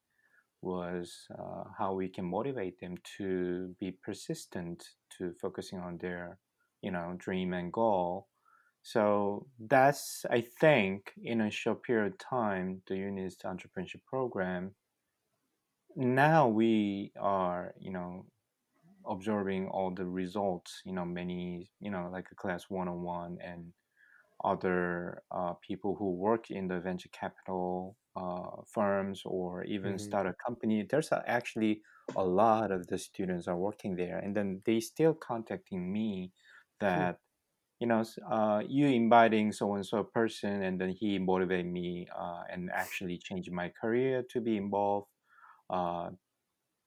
[0.62, 4.84] was uh, how we can motivate them to be persistent
[5.18, 6.38] to focusing on their,
[6.82, 8.28] you know, dream and goal.
[8.82, 14.72] So that's, I think, in a short period of time, the UNIST entrepreneurship program
[15.96, 18.26] now we are you know
[19.08, 23.74] observing all the results you know many you know like a class 101 and
[24.44, 30.08] other uh, people who work in the venture capital uh, firms or even mm-hmm.
[30.08, 31.82] start a company there's actually
[32.16, 36.32] a lot of the students are working there and then they still contacting me
[36.80, 37.20] that
[37.80, 42.44] you know uh, you inviting so and so person and then he motivate me uh,
[42.52, 45.08] and actually change my career to be involved
[45.70, 46.10] uh,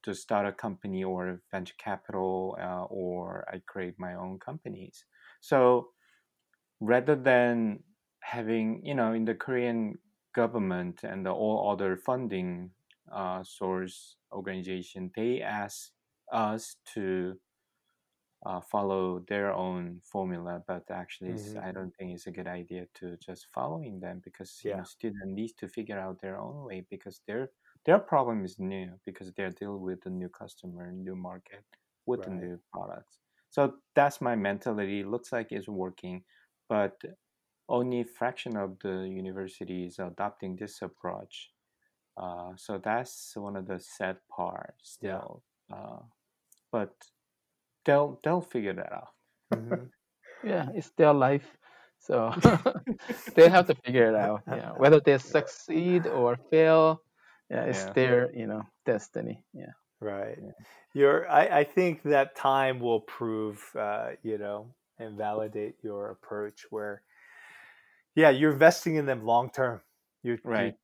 [0.03, 5.05] to start a company or venture capital, uh, or I create my own companies.
[5.41, 5.89] So
[6.79, 7.83] rather than
[8.21, 9.97] having, you know, in the Korean
[10.35, 12.71] government and the all other funding
[13.11, 15.91] uh, source organization, they ask
[16.31, 17.37] us to
[18.45, 21.59] uh, follow their own formula, but actually, mm-hmm.
[21.63, 24.71] I don't think it's a good idea to just following them because yeah.
[24.71, 27.51] you know, student needs to figure out their own way because they're
[27.85, 31.63] their problem is new because they're dealing with a new customer, new market
[32.05, 32.29] with right.
[32.29, 33.17] the new products.
[33.49, 35.03] So that's my mentality.
[35.03, 36.23] Looks like it's working.
[36.69, 37.01] but
[37.69, 41.51] only fraction of the universities adopting this approach.
[42.17, 45.21] Uh, so that's one of the sad parts Yeah.
[45.21, 45.43] still.
[45.73, 45.99] Uh,
[46.71, 46.93] but
[47.85, 49.13] they'll they'll figure that out.
[49.53, 49.89] Mhm.
[50.43, 51.47] Yeah, it's their life.
[51.99, 52.33] So
[53.35, 54.43] they have to figure it out.
[54.47, 57.01] Yeah, whether they succeed or fail,
[57.53, 57.93] yeah, it's Yeah.
[57.93, 59.43] their you know destiny.
[59.53, 59.73] Yeah.
[59.99, 60.37] Right.
[60.41, 60.51] Yeah.
[60.93, 66.65] Your, I, I think that time will prove, uh, you know, and validate your approach.
[66.69, 67.01] Where,
[68.15, 69.81] yeah, you're investing in them long term.
[70.23, 70.75] You're you- Right.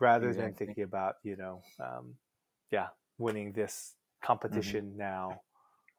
[0.00, 2.14] rather than thinking about, you know, um,
[2.70, 2.88] yeah,
[3.18, 4.26] winning this Mm-hmm.
[4.26, 5.40] competition now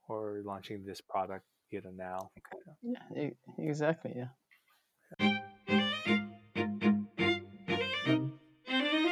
[0.08, 2.32] or launching this product, you know, now.
[3.16, 4.14] Yeah, exactly.
[4.16, 4.30] Yeah.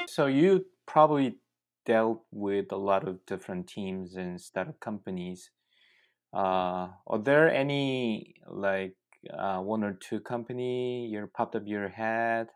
[0.08, 1.38] So you probably
[1.86, 5.52] dealt with a lot of different teams and startup companies.
[6.34, 8.96] Uh, are there any like
[9.38, 12.48] uh, one or two company you popped up your head,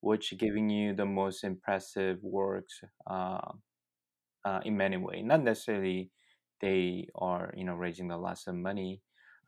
[0.00, 2.80] which giving you the most impressive works
[3.10, 3.40] uh,
[4.44, 5.24] uh, in many ways?
[5.24, 6.10] Not necessarily
[6.60, 9.02] they are you know raising a lots of money,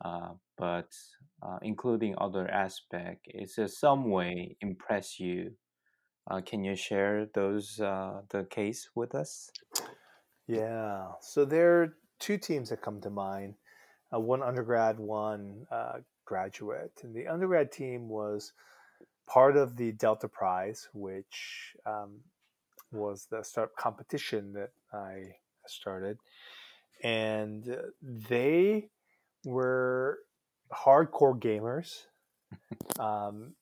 [0.04, 0.90] uh, but
[1.42, 5.52] uh, including other aspect, is there some way impress you?
[6.30, 9.50] Uh, can you share those uh, the case with us?
[10.46, 11.06] Yeah.
[11.20, 13.54] So there are two teams that come to mind
[14.14, 16.92] uh, one undergrad, one uh, graduate.
[17.02, 18.52] And the undergrad team was
[19.26, 22.20] part of the Delta Prize, which um,
[22.92, 26.18] was the startup competition that I started.
[27.02, 28.88] And uh, they
[29.44, 30.20] were
[30.72, 32.04] hardcore gamers,
[32.98, 33.54] um,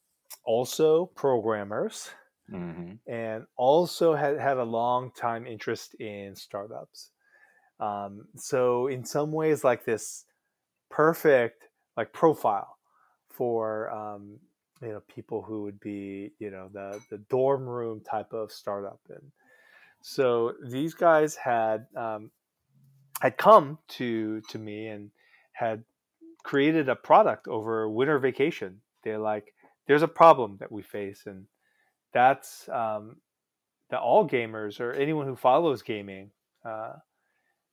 [0.45, 2.11] also programmers
[2.51, 7.11] hmm and also had had a long time interest in startups.
[7.79, 10.25] Um, so in some ways, like this
[10.91, 11.65] perfect
[11.97, 12.79] like profile
[13.29, 14.39] for um,
[14.83, 19.01] you know people who would be you know the the dorm room type of startup,
[19.09, 19.33] and
[20.03, 22.31] so these guys had um,
[23.21, 25.11] had come to to me and
[25.53, 25.85] had
[26.45, 28.81] created a product over winter vacation.
[29.05, 29.55] They're like,
[29.87, 31.47] there's a problem that we face, and
[32.13, 33.17] that's um,
[33.91, 36.31] that all gamers or anyone who follows gaming
[36.65, 36.95] uh,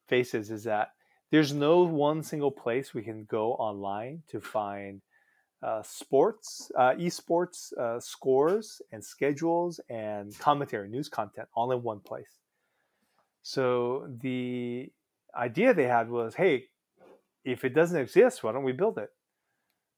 [0.07, 0.89] faces is that
[1.31, 5.01] there's no one single place we can go online to find
[5.63, 12.01] uh, sports, uh, esports uh, scores and schedules and commentary, news content all in one
[12.01, 12.39] place.
[13.41, 14.91] So the
[15.35, 16.65] idea they had was, hey,
[17.43, 19.09] if it doesn't exist, why don't we build it?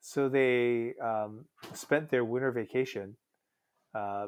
[0.02, 3.18] So they um, spent their winter vacation
[3.96, 4.28] uh,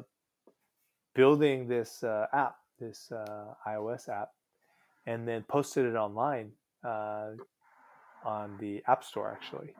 [1.14, 4.30] building this uh, app, this uh, iOS app,
[5.06, 6.52] and then posted it online
[6.84, 7.32] uh,
[8.24, 9.74] on the App Store actually.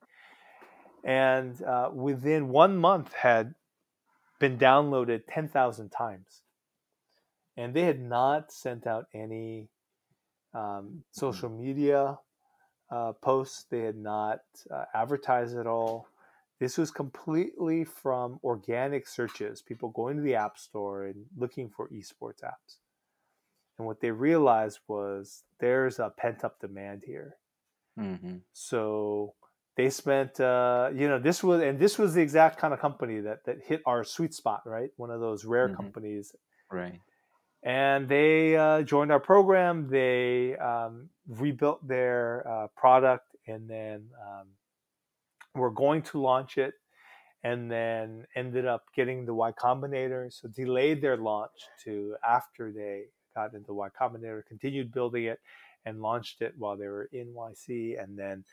[1.04, 1.60] And
[1.92, 3.54] within one month, had
[4.38, 6.42] been downloaded ten thousand times,
[7.56, 9.68] and they had not sent out any
[10.54, 12.18] um, social media
[12.90, 13.64] uh, posts.
[13.70, 16.08] They had not uh, advertised at all.
[16.60, 21.88] This was completely from organic searches, people going to the App Store and looking for
[21.88, 22.78] esports apps.
[23.78, 27.36] And what they realized was there's a pent up demand here.
[27.96, 29.34] hmm So
[29.76, 33.20] they spent, uh, you know, this was, and this was the exact kind of company
[33.20, 34.90] that, that hit our sweet spot, right?
[34.96, 35.76] One of those rare Mhm.
[35.76, 36.34] companies
[36.70, 37.00] Right.
[37.62, 39.88] and they uh, joined our program.
[39.88, 44.48] They um, rebuilt their uh, product, and then um,
[45.58, 46.74] were going to launch it,
[47.44, 50.32] and then ended up getting the Y Combinator.
[50.32, 51.52] So delayed their launch
[51.84, 53.04] to after they
[53.34, 55.40] got into Y Combinator, continued building it,
[55.84, 58.44] and launched it while they were in YC, and then.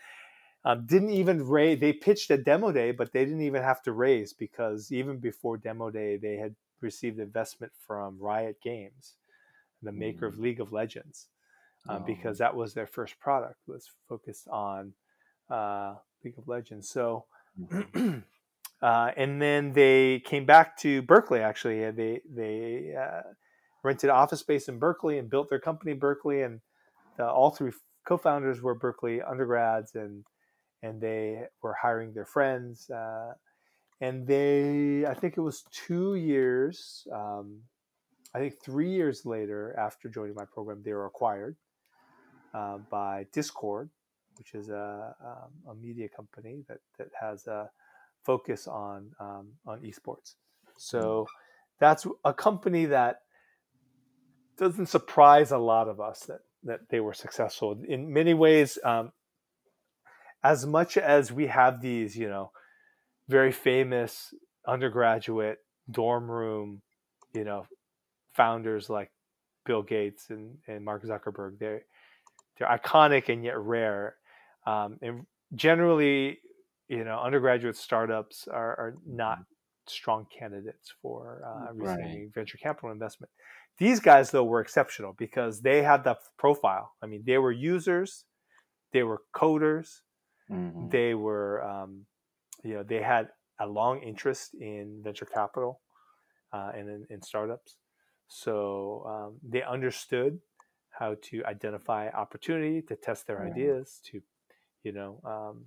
[0.67, 1.79] Um, didn't even raise.
[1.79, 5.57] They pitched a demo day, but they didn't even have to raise because even before
[5.57, 9.13] demo day, they had received investment from Riot Games,
[9.83, 11.27] the maker of League of Legends,
[11.87, 12.05] um, Oh.
[12.07, 14.93] because that was their first product was focused on
[15.51, 16.89] uh, League of Legends.
[16.89, 17.25] So,
[17.59, 18.23] Mhm.
[18.81, 21.39] uh, and then they came back to Berkeley.
[21.39, 23.21] Actually, and they they uh,
[23.83, 26.41] rented office space in Berkeley and built their company in Berkeley.
[26.41, 26.59] And
[27.17, 27.71] the, all three
[28.05, 30.25] co-founders were Berkeley undergrads, and
[30.83, 32.89] and they were hiring their friends.
[32.89, 33.33] Uh,
[34.01, 37.07] and they, I think it was two years.
[37.13, 37.61] Um,
[38.35, 41.55] I think three years later, after joining my program, they were acquired
[42.53, 43.89] uh, by Discord,
[44.37, 47.69] which is a, um, a media company that, that has a
[48.23, 50.35] focus on um, on esports.
[50.77, 51.27] So
[51.79, 53.19] that's a company that
[54.57, 58.79] doesn't surprise a lot of us that that they were successful in many ways.
[58.83, 59.11] Um,
[60.43, 62.51] as much as we have these, you know,
[63.27, 64.33] very famous
[64.67, 65.57] undergraduate
[65.89, 66.81] dorm room,
[67.33, 67.65] you know,
[68.33, 69.11] founders like
[69.65, 71.59] Bill Gates and, and Mark Zuckerberg.
[71.59, 71.81] They're
[72.57, 74.15] they're iconic and yet rare.
[74.65, 76.39] Um, and generally,
[76.87, 79.39] you know, undergraduate startups are, are not
[79.87, 82.33] strong candidates for uh, receiving right.
[82.33, 83.31] venture capital investment.
[83.77, 86.93] These guys, though, were exceptional because they had the profile.
[87.03, 88.23] I mean, they were users,
[88.93, 89.99] they were coders,
[90.49, 90.89] mm-hmm.
[90.89, 92.05] they were, um,
[92.63, 95.81] you know, they had a long interest in venture capital
[96.53, 97.77] uh, and in, in, startups.
[98.27, 100.39] So um, they understood
[100.97, 104.21] how to identify opportunity, to test their ideas, to,
[104.85, 105.65] you know, um,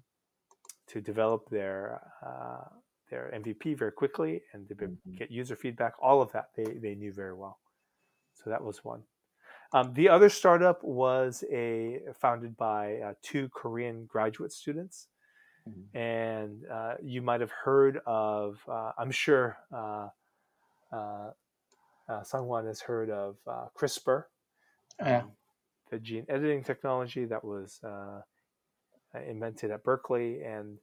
[0.89, 2.65] to develop their uh,
[3.11, 5.17] their MVP very quickly and to mm-hmm.
[5.17, 5.95] get user feedback.
[6.01, 7.59] All of that they they knew very well.
[8.35, 9.03] So that was one.
[9.73, 15.09] Um, the other startup was a founded by uh, two Korean graduate students,
[15.69, 15.99] mm-hmm.
[15.99, 18.61] and uh, you might have heard of.
[18.67, 20.09] Uh, I'm sure uh,
[20.93, 21.31] uh,
[22.09, 24.25] uh Sungwon has heard of uh, CRISPR,
[25.01, 25.19] yeah.
[25.19, 25.33] Um,
[25.91, 27.81] the gene editing technology that was
[29.15, 30.79] invented at Berkeley, and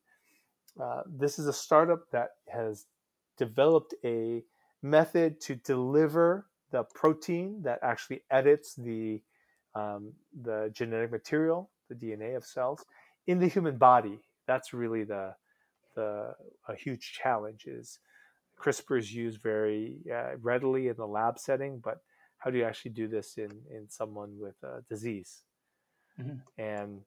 [1.07, 2.85] this is a startup that has
[3.37, 4.43] developed a
[4.81, 9.21] method to deliver the protein that actually edits the
[9.75, 12.85] um, the genetic material, the DNA of cells,
[13.27, 14.19] in the human body.
[14.47, 15.35] That's really the
[15.95, 16.33] the
[16.67, 17.65] a huge challenge.
[17.65, 17.99] Is
[18.59, 21.97] CRISPR is used very uh, readily in the lab setting, but
[22.37, 25.43] how do you actually do this in in someone with a disease?
[26.19, 26.61] Mm-hmm.
[26.61, 27.01] And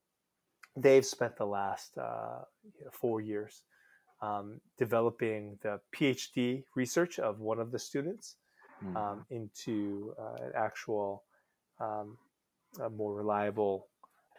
[0.83, 2.41] they've spent the last uh,
[2.93, 3.63] four years
[4.21, 8.37] um, developing the PhD research of one of the students
[8.85, 8.97] mm.
[8.97, 11.25] um, into uh, an actual,
[11.81, 12.17] um,
[12.81, 13.89] a more reliable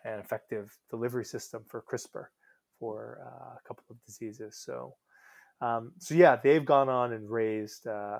[0.06, 2.26] and effective delivery system for CRISPR
[2.80, 4.58] for uh, a couple of diseases.
[4.58, 4.96] So,
[5.62, 7.88] um, so yeah, they've gone on and raised.
[7.88, 8.20] Uh,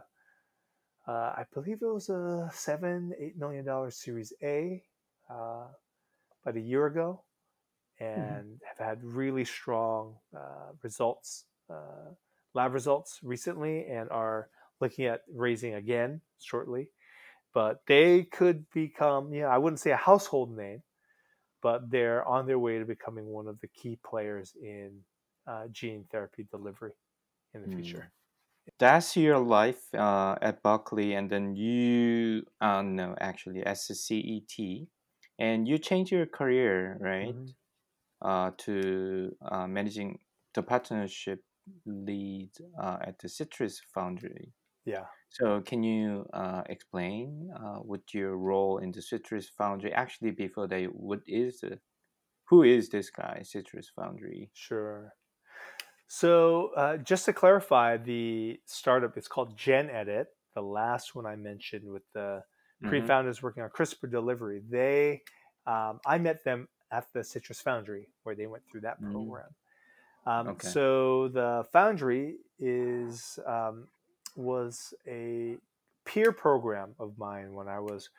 [1.08, 4.84] uh I believe it was a seven, eight million dollar Series A
[5.30, 5.68] uh,
[6.44, 7.22] about a year ago.
[8.00, 8.60] And mm.
[8.68, 11.46] have had really strong uh, results,
[12.54, 16.90] lab results recently, and are looking at raising again shortly.
[17.54, 20.84] But they could become, yeah, I wouldn't say a household name,
[21.62, 24.92] but they're on their way to becoming one of the key players in
[25.48, 26.94] uh, gene therapy delivery
[27.54, 27.82] in the mm.
[27.82, 28.12] future.
[28.78, 34.88] That's your life uh, at Berkeley, and then you, uh, no, actually, as a CET,
[35.40, 37.46] and you changed your career, right, mm-hmm.
[38.22, 40.20] Uh, to uh, managing
[40.54, 41.40] the partnership
[41.86, 44.52] lead uh, at the CITRIS Foundry.
[44.84, 45.06] Yeah.
[45.30, 50.68] So can you uh, explain uh, what your role in the CITRIS Foundry actually before
[50.68, 50.84] that?
[50.92, 51.80] What is the,
[52.50, 54.50] who is this guy, CITRIS Foundry?
[54.54, 55.14] Sure.
[56.08, 60.26] So uh, just to clarify, the startup is called GenEdit.
[60.56, 62.90] The last one I mentioned with the mm-hmm.
[62.90, 64.62] pre-founders working on CRISPR delivery.
[64.68, 65.22] They,
[65.66, 69.12] um, I met them at the CITRIS Foundry where they went through that mm.
[69.12, 69.46] program.
[70.26, 70.32] Mm.
[70.32, 70.68] Um, okay.
[70.68, 73.88] So the Foundry is um,
[74.36, 75.58] was a
[76.06, 78.10] peer program of mine when I was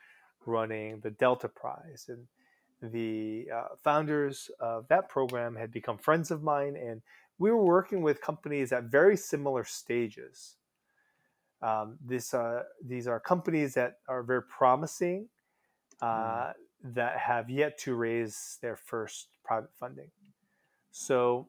[0.47, 2.09] running the Delta Prize.
[2.09, 2.27] And
[2.93, 7.03] the uh, founders of that program had become friends of mine, and
[7.39, 10.57] we were working with companies at very similar stages.
[11.63, 15.29] Um, this, uh, these are companies that are very promising,
[16.01, 16.53] uh, mm.
[16.83, 20.11] That have yet to raise their first private funding.
[20.91, 21.49] So,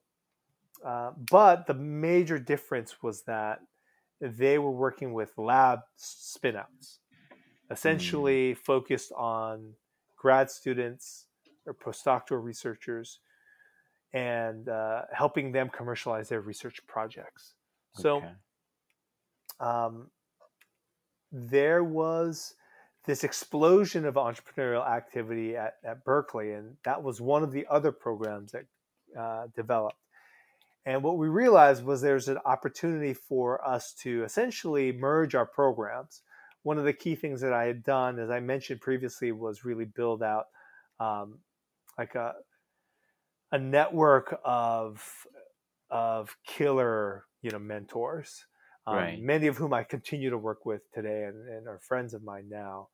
[0.86, 3.60] uh, but the major difference was that
[4.20, 7.00] they were working with lab spinouts,
[7.70, 8.58] essentially mm.
[8.58, 9.74] focused on
[10.18, 11.26] grad students
[11.66, 13.20] or postdoctoral researchers
[14.14, 17.56] and uh, helping them commercialize their research projects.
[18.00, 18.04] Okay.
[18.04, 20.10] So um,
[21.32, 22.56] there was
[23.06, 27.92] this explosion of entrepreneurial activity at, at Berkeley, and that was one of the other
[27.92, 28.66] programs that
[29.20, 29.98] uh, developed.
[30.86, 36.22] And what we realized was there's an opportunity for us to essentially merge our programs.
[36.64, 39.86] One of the key things that I had done, as I mentioned previously, was really
[39.86, 40.46] build out
[41.00, 41.40] um,
[41.98, 42.34] like a
[43.52, 45.04] a network of
[45.90, 48.46] of killer you know mentors,
[48.88, 49.22] um, right.
[49.22, 52.48] many of whom I continue to work with today and, and are friends of mine
[52.50, 52.88] now.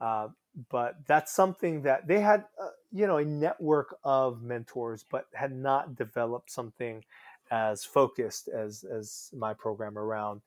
[0.00, 0.28] Uh,
[0.70, 5.52] but that's something that they had, uh, you know, a network of mentors, but had
[5.52, 7.04] not developed something
[7.50, 10.40] as focused as as my program around,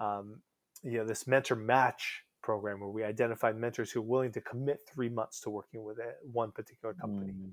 [0.00, 0.40] um,
[0.82, 4.80] you know, this mentor match program where we identified mentors who are willing to commit
[4.92, 7.32] three months to working with a, one particular company.
[7.32, 7.50] Mm.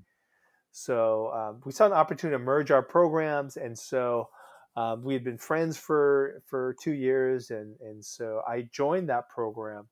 [0.70, 4.28] So um, we saw an opportunity to merge our programs, and so
[4.76, 9.28] um, we had been friends for for two years, and and so I joined that
[9.28, 9.88] program,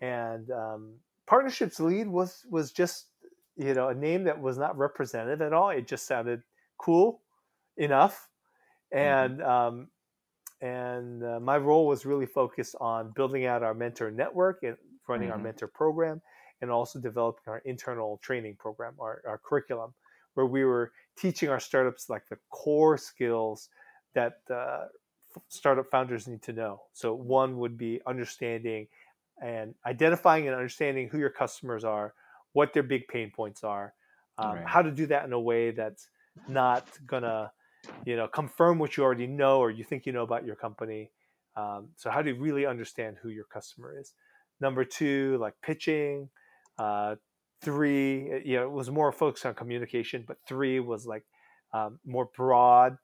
[0.00, 0.94] and um,
[1.26, 3.06] partnerships lead was was just
[3.56, 5.70] you know a name that was not represented at all.
[5.70, 6.42] It just sounded
[6.78, 7.22] cool
[7.76, 8.28] enough,
[8.94, 8.98] Mm-hmm.
[8.98, 9.88] and um,
[10.60, 14.76] and uh, my role was really focused on building out our mentor network and
[15.08, 15.42] running our Mhm.
[15.42, 16.22] mentor program,
[16.60, 19.94] and also developing our internal training program, our, our curriculum,
[20.34, 23.68] where we were teaching our startups like the core skills
[24.16, 24.86] that uh,
[25.48, 26.82] startup founders need to know.
[26.92, 28.88] So one would be understanding
[29.42, 32.14] and identifying and understanding who your customers are,
[32.52, 33.94] what their big pain points are,
[34.38, 34.66] um, Right.
[34.66, 36.08] how to do that in a way that's
[36.48, 37.52] not gonna,
[38.04, 41.10] you know, confirm what you already know or you think you know about your company.
[41.54, 44.14] Um, so how to really understand who your customer is.
[44.60, 46.30] Number two, like pitching.
[46.78, 47.16] Uh,
[47.62, 51.24] three, you know, it was more focused on communication, but three was like
[51.72, 52.98] um, more broad,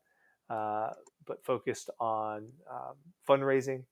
[0.53, 0.91] uh,
[1.27, 2.39] but focused on
[2.71, 2.97] um,
[3.29, 3.83] fundraising.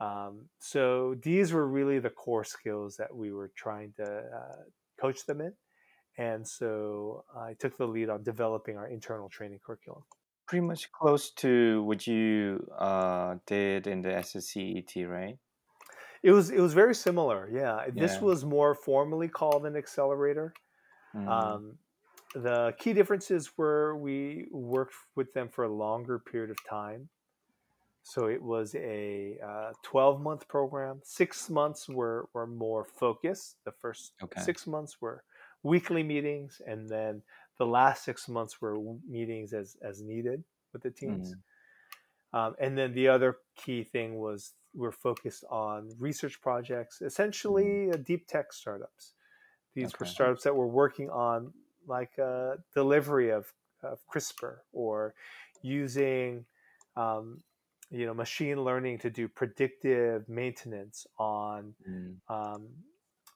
[0.00, 4.06] Um, so these were really the core skills that we were trying to
[4.40, 4.62] uh,
[5.00, 5.52] coach them in.
[6.18, 10.02] And so I took the lead on developing our internal training curriculum.
[10.46, 15.38] Pretty much close to what you uh, did in the SCET, right?
[16.22, 17.48] It was it was very similar.
[17.50, 20.52] Yeah, this was more formally called an accelerator.
[21.14, 21.78] Mm, Um,
[22.34, 27.08] the key differences were we worked with them for a longer period of time.
[28.04, 31.00] So it was a uh, 12 month program.
[31.04, 33.56] Six months were, were more focused.
[33.64, 34.40] The first Okay.
[34.40, 35.22] six months were
[35.62, 37.22] weekly meetings, and then
[37.58, 38.76] the last six months were
[39.08, 41.36] meetings as, as needed with the teams.
[42.32, 47.96] Um, and then the other key thing was we're focused on research projects, essentially uh,
[47.96, 49.12] deep tech startups.
[49.74, 51.52] These were startups that were working on
[51.86, 53.52] like uh, delivery of,
[53.82, 55.14] of CRISPR or
[55.62, 56.44] using
[56.96, 57.42] um,
[57.90, 62.68] you know machine learning to do predictive maintenance on mm, um,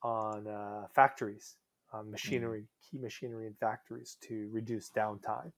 [0.02, 1.56] on uh, factories,
[1.92, 5.52] on machinery, key machinery in factories to reduce downtime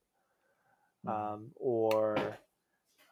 [1.06, 1.10] mm.
[1.10, 2.38] um, or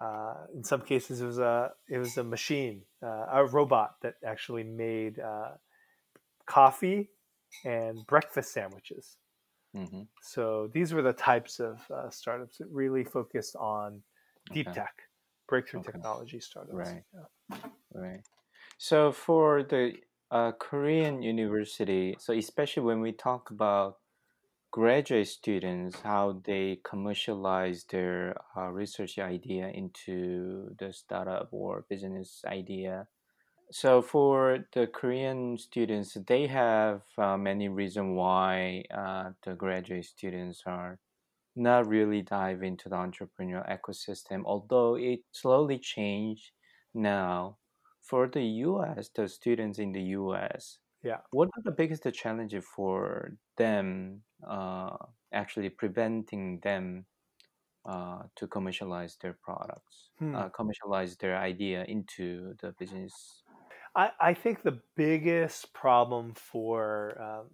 [0.00, 4.14] uh, in some cases it was a it was a machine, uh, a robot that
[4.24, 5.50] actually made uh,
[6.46, 7.08] coffee
[7.64, 9.16] and breakfast sandwiches.
[9.76, 10.06] Mhm.
[10.22, 14.02] So these were the types of uh, startups that really focused on
[14.52, 14.80] deep Okay.
[14.80, 15.02] tech,
[15.48, 15.92] breakthrough Okay.
[15.92, 16.76] technology startups.
[16.76, 17.04] Right.
[17.14, 17.60] Yeah.
[17.94, 18.22] Right.
[18.78, 19.94] So for the
[20.30, 23.98] uh, Korean university, so especially when we talk about
[24.70, 33.08] graduate students, how they commercialize their uh, research idea into the startup or business idea.
[33.70, 40.62] So for the Korean students, they have uh, many reasons why uh, the graduate students
[40.66, 41.00] are
[41.56, 46.52] not really dive into the entrepreneurial ecosystem, although it slowly changed
[46.94, 47.58] now.
[48.02, 51.22] For the US, the students in the US, Yeah.
[51.30, 54.96] what are the biggest challenges for them uh,
[55.32, 57.06] actually preventing them
[57.86, 60.34] uh, to commercialize their products, Hmm.
[60.34, 63.44] uh, commercialize their idea into the business?
[63.96, 67.50] I, I think the biggest problem for um,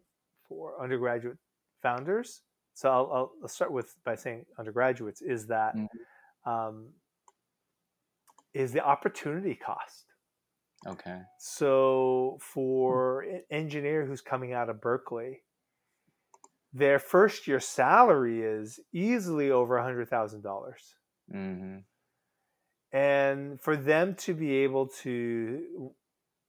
[0.49, 1.38] for undergraduate
[1.82, 2.43] founders.
[2.74, 5.88] So I'll, I'll, I'll start with by saying undergraduates is that Mhm.
[6.45, 6.95] um,
[8.55, 10.07] is the opportunity cost.
[10.86, 11.22] Okay.
[11.38, 15.43] So for an engineer who's coming out of Berkeley,
[16.72, 20.97] their first year salary is easily over a hundred thousand dollars.
[21.30, 21.78] hmm
[22.93, 25.95] and for them to be able to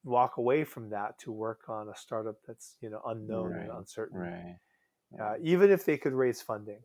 [0.04, 4.20] walk away from that to work on a startup that's you know unknown and uncertain
[4.20, 4.60] Right.
[5.20, 6.82] uh, even if they could raise funding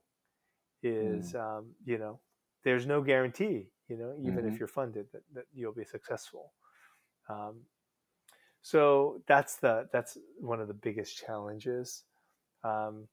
[0.83, 1.41] is Mm.
[1.41, 2.21] um, you know
[2.62, 4.53] there's no guarantee you know even Mhm.
[4.53, 6.53] if you're funded that, that you'll be successful
[7.29, 7.66] um,
[8.62, 12.05] so that's the that's one of the biggest challenges
[12.64, 13.09] um,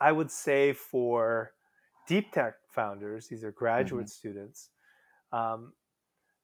[0.00, 1.54] i would say for
[2.06, 4.70] deep tech founders these are graduate students
[5.32, 5.72] um,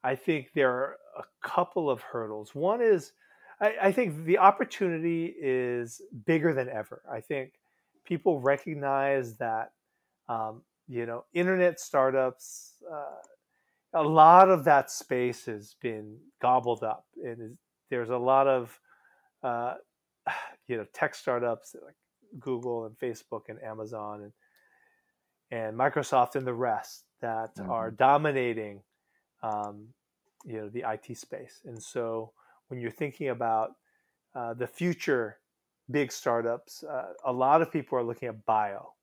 [0.04, 2.54] i think there are a couple of hurdles.
[2.54, 3.12] One is
[3.60, 7.02] I, I think the opportunity is bigger than ever.
[7.10, 7.54] I think
[8.04, 9.72] people recognize that
[10.28, 13.16] um, you know internet startups uh,
[13.94, 17.06] a lot of that space has been gobbled up.
[17.16, 17.58] And
[17.90, 18.78] there's a lot of
[19.42, 19.76] uh,
[20.68, 21.96] you know tech startups like
[22.38, 24.32] google and facebook and amazon and
[25.50, 27.68] and microsoft and the rest that Mhm.
[27.68, 28.82] are dominating
[29.42, 29.94] um,
[30.44, 32.32] you know the it space and so
[32.68, 33.76] when you're thinking about
[34.34, 35.40] uh, the future
[35.90, 38.94] big startups uh, a lot of people are looking at bio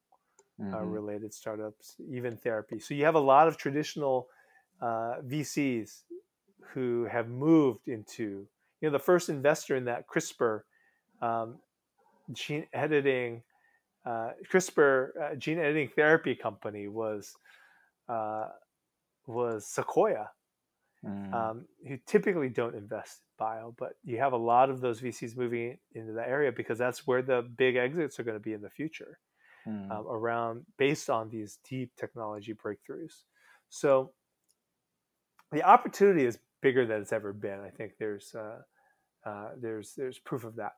[0.74, 0.84] uh, Mhm.
[0.84, 2.80] related startups, even therapy.
[2.80, 4.30] So you have a lot of traditional
[4.82, 6.04] uh, VCs
[6.74, 8.48] who have moved into,
[8.82, 10.64] you know, the first investor in that CRISPR
[11.22, 11.60] um,
[12.32, 13.44] gene editing,
[14.06, 17.36] uh, CRISPR uh, gene editing therapy company was
[18.10, 18.50] uh,
[19.28, 20.32] was Sequoia,
[21.06, 21.32] Mm.
[21.34, 25.38] um, who typically don't invest in bio, but you have a lot of those VCs
[25.38, 28.62] moving into that area because that's where the big exits are going to be in
[28.62, 29.20] the future
[29.68, 29.92] Mm.
[29.92, 33.24] um, around based on these deep technology breakthroughs.
[33.70, 34.14] So
[35.52, 37.60] the opportunity is bigger than it's ever been.
[37.60, 38.62] I think there's uh,
[39.24, 40.74] uh, there's there's proof of that.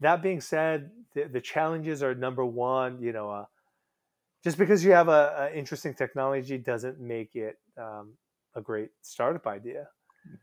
[0.00, 3.00] That being said, the, the challenges are number one.
[3.00, 3.44] You know, uh,
[4.44, 8.18] just because you have a, a interesting technology doesn't make it um,
[8.54, 9.88] a great startup idea.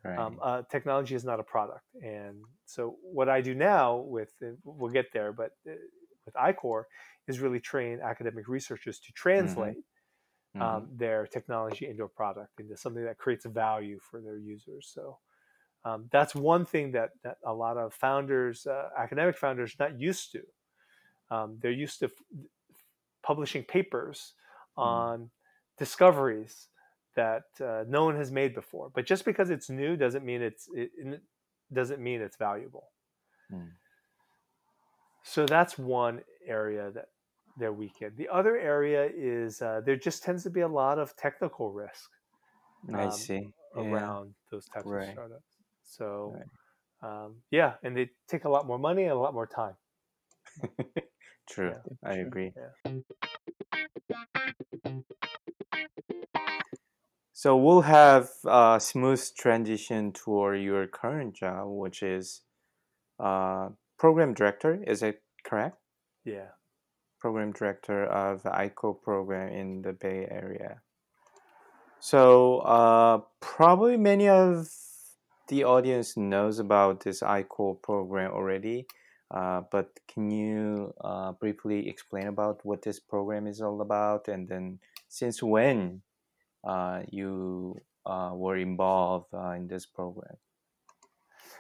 [0.04, 0.18] right.
[0.18, 4.34] Um, uh, technology is not a product, and so what I do now with
[4.64, 5.74] we'll get there, but uh,
[6.26, 6.88] with I-Corps
[7.28, 9.78] is really train academic researchers to translate
[10.56, 10.62] Mhm.
[10.62, 14.92] um, their technology into a product, into something that creates value for their users.
[14.94, 15.20] So
[15.86, 20.32] um, that's one thing that, that a lot of founders, uh, academic founders, not used
[20.34, 20.44] to.
[21.32, 22.12] Um, they're used to
[23.24, 24.34] publishing papers
[24.84, 24.84] Mm.
[24.84, 25.32] on
[25.78, 26.68] discoveries
[27.16, 28.90] that uh, no one has made before.
[28.94, 31.22] But just because it's new doesn't mean it's it, it
[31.74, 32.90] doesn't mean it's valuable.
[33.52, 33.72] Mm.
[35.24, 37.10] So that's one area that
[37.58, 38.14] they're weak in.
[38.16, 42.10] The other area is uh, there just tends to be a lot of technical risk
[42.94, 43.54] I um, see.
[43.76, 43.82] Yeah.
[43.82, 45.08] around those types Right.
[45.10, 45.58] of startups.
[45.84, 46.34] So,
[47.02, 47.26] Right.
[47.26, 49.76] um, yeah, and they take a lot more money and a lot more time.
[51.50, 51.74] True.
[51.74, 52.28] Yeah, I true.
[52.28, 52.54] agree.
[52.56, 52.94] Yeah.
[57.34, 62.42] So we'll have a smooth transition toward your current job, which is
[63.18, 64.84] uh, program director.
[64.86, 65.78] Is it correct?
[66.26, 66.50] Yeah.
[67.22, 70.82] Program director of the I-Corps program in the Bay Area.
[72.02, 74.68] So uh, probably many of
[75.48, 78.86] the audience knows about this I-Corps program already.
[79.32, 84.48] Uh, but can you uh, briefly explain about what this program is all about, and
[84.48, 86.02] then since when
[86.64, 87.76] uh, you
[88.06, 90.36] uh, were involved uh, in this program?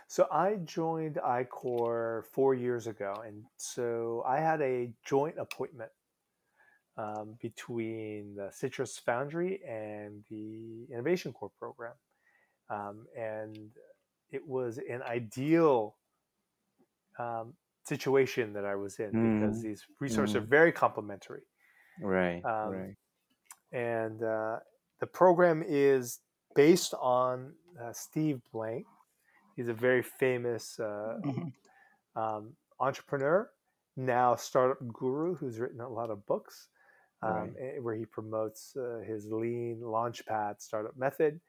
[0.07, 5.91] So I joined I-Corps four years ago, and so I had a joint appointment
[6.97, 11.93] um, between the CITRIS Foundry and the Innovation Corps program,
[12.71, 13.55] um, and
[14.31, 15.95] it was an ideal
[17.19, 17.53] um,
[17.89, 19.63] situation that I was in because Mm.
[19.63, 20.39] these resources Mm.
[20.39, 21.45] are very complementary.
[22.01, 22.95] Right, Um, right.
[23.71, 24.59] and uh,
[25.01, 26.19] the program is
[26.55, 28.85] based on uh, Steve Blank.
[29.55, 31.53] He's a very famous uh, Mhm.
[32.15, 32.43] um,
[32.79, 33.51] entrepreneur,
[33.95, 36.69] now startup guru, who's written a lot of books,
[37.21, 37.55] um, Right.
[37.59, 41.41] eh, where he promotes uh, his lean launchpad startup method,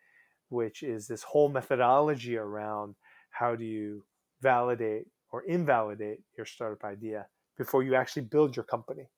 [0.49, 2.97] which is this whole methodology around
[3.31, 4.05] how do you
[4.41, 9.11] validate or invalidate your startup idea before you actually build your company.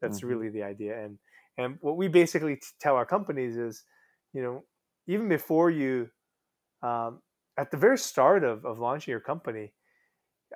[0.00, 0.24] That's Mhm.
[0.24, 1.02] really the idea.
[1.04, 1.18] And
[1.58, 3.84] and what we basically t- tell our companies is,
[4.32, 4.64] you know,
[5.06, 6.10] even before you,
[6.82, 7.22] um,
[7.58, 9.74] at the very start of, of launching your company,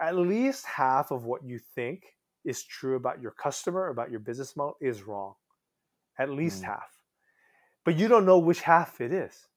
[0.00, 4.56] at least half of what you think is true about your customer, about your business
[4.56, 5.34] model, is wrong.
[6.18, 6.64] At least Mm.
[6.64, 7.04] half.
[7.84, 9.48] But you don't know which half it is.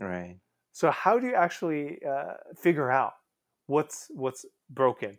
[0.00, 0.40] Right.
[0.72, 3.14] So how do you actually uh, figure out
[3.66, 5.18] what's what's broken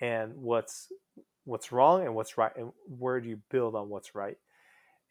[0.00, 0.92] and what's
[1.44, 4.38] what's wrong and what's right, and where do you build on what's right,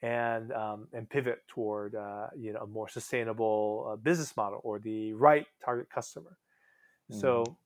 [0.02, 4.80] and um, and pivot toward uh, you know a more sustainable uh, business model or
[4.80, 6.38] the right target customer.
[7.10, 7.58] So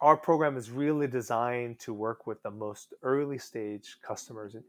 [0.00, 4.64] our program is really designed to work with the most early stage customers and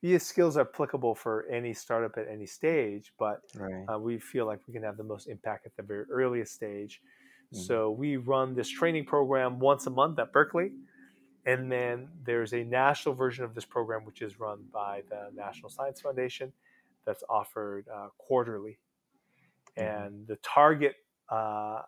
[0.00, 3.90] these skills are applicable for any startup at any stage but Right.
[3.92, 7.02] uh, we feel like we can have the most impact at the very earliest stage.
[7.52, 7.56] Mhm.
[7.56, 10.72] So we run this training program once a month at Berkeley.
[11.44, 15.68] And then there's a national version of this program, which is run by the National
[15.70, 16.52] Science Foundation,
[17.04, 18.78] that's offered uh, quarterly.
[19.76, 19.82] Mhm.
[20.06, 20.96] And the target
[21.28, 21.82] uh,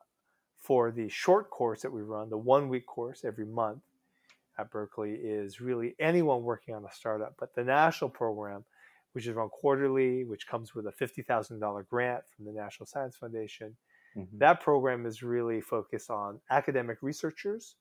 [0.56, 3.82] for the short course that we run, the one week course every month
[4.58, 7.36] at Berkeley, is really anyone working on a startup.
[7.38, 8.64] But the national program,
[9.12, 13.76] which is run quarterly, which comes with a $50,000 grant from the National Science Foundation,
[14.16, 14.28] Mhm.
[14.38, 17.76] that program is really focused on academic researchers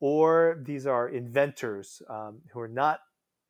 [0.00, 3.00] or these are inventors um, who are not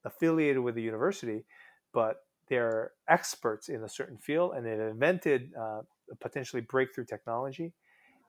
[0.04, 1.44] affiliated with the university,
[1.92, 2.18] but
[2.48, 7.72] they're experts in a certain field and they've invented uh, a potentially breakthrough technology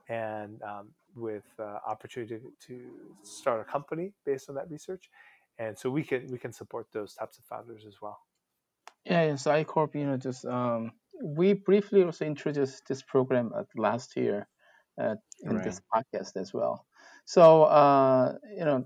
[0.10, 2.92] and um, with uh, opportunity to, to
[3.24, 5.10] start a company based on that research.
[5.58, 8.20] And so we can we can support those types of founders as well.
[9.06, 9.36] Yeah, yeah.
[9.36, 10.92] So I-Corps, you know, just um,
[11.24, 14.48] we briefly also introduced this program at last year
[15.02, 16.86] uh, in this podcast as well.
[17.26, 18.86] So uh, you know,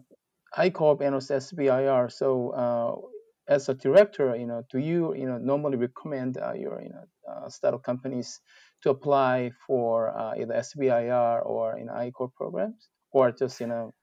[0.56, 2.10] I-Corps and also SBIR.
[2.10, 6.82] So uh, as a director, you know, do you you know normally recommend uh, your
[6.82, 8.40] you know uh, startup companies
[8.84, 13.94] to apply for uh, either SBIR or you know I-Corps programs, or just you know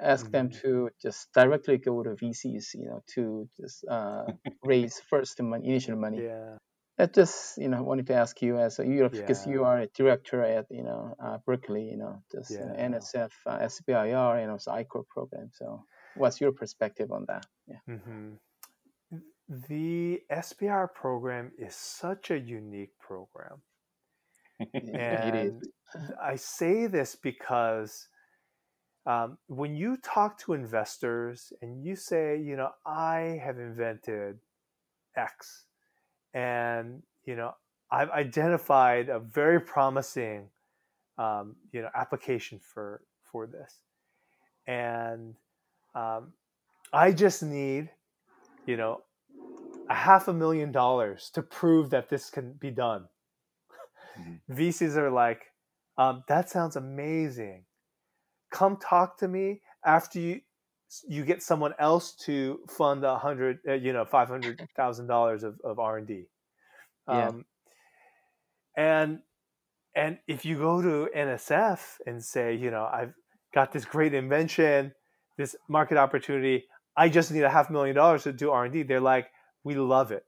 [0.00, 0.60] ask them Mhm.
[0.62, 4.26] to just directly go to VCs, you know, to just uh,
[4.62, 6.24] raise first money, initial money.
[6.24, 6.58] Yeah.
[6.98, 9.52] I just you know wanted to ask you as a you because Yeah.
[9.52, 12.88] you are a director at you know uh, Berkeley, you know, just you know, Yeah.
[12.88, 15.50] NSF, uh, SBIR, and also I-Corps program.
[15.52, 15.84] So,
[16.14, 17.46] what's your perspective on that?
[17.66, 17.80] Yeah.
[17.86, 18.34] hmm
[19.48, 23.62] The SBIR program is such a unique program.
[24.98, 25.62] And
[26.20, 28.08] I say this because
[29.06, 34.38] um, when you talk to investors and you say, you know, I have invented
[35.16, 35.65] X,
[36.34, 37.54] and you know,
[37.90, 40.48] I've identified a very promising,
[41.18, 43.82] um, you know, application for for this,
[44.66, 45.34] and
[45.94, 46.32] um,
[46.92, 47.90] I just need,
[48.66, 49.02] you know,
[49.88, 53.08] a half a million dollars to prove that this can be done.
[54.18, 54.40] Mhm.
[54.50, 55.52] VCs are like,
[55.98, 57.64] um, that sounds amazing.
[58.50, 60.40] Come talk to me after you
[61.08, 65.42] you get someone else to fund a hundred, uh, you know, five hundred thousand dollars
[65.44, 66.28] of of R and D.
[67.08, 67.28] Yeah.
[67.28, 67.44] Um,
[68.76, 69.20] and
[69.94, 73.14] and if you go to NSF and say, you know, I've
[73.54, 74.94] got this great invention,
[75.38, 76.66] this market opportunity,
[76.96, 78.82] I just need a half million dollars to do R and D.
[78.82, 79.28] They're like,
[79.64, 80.24] we love it.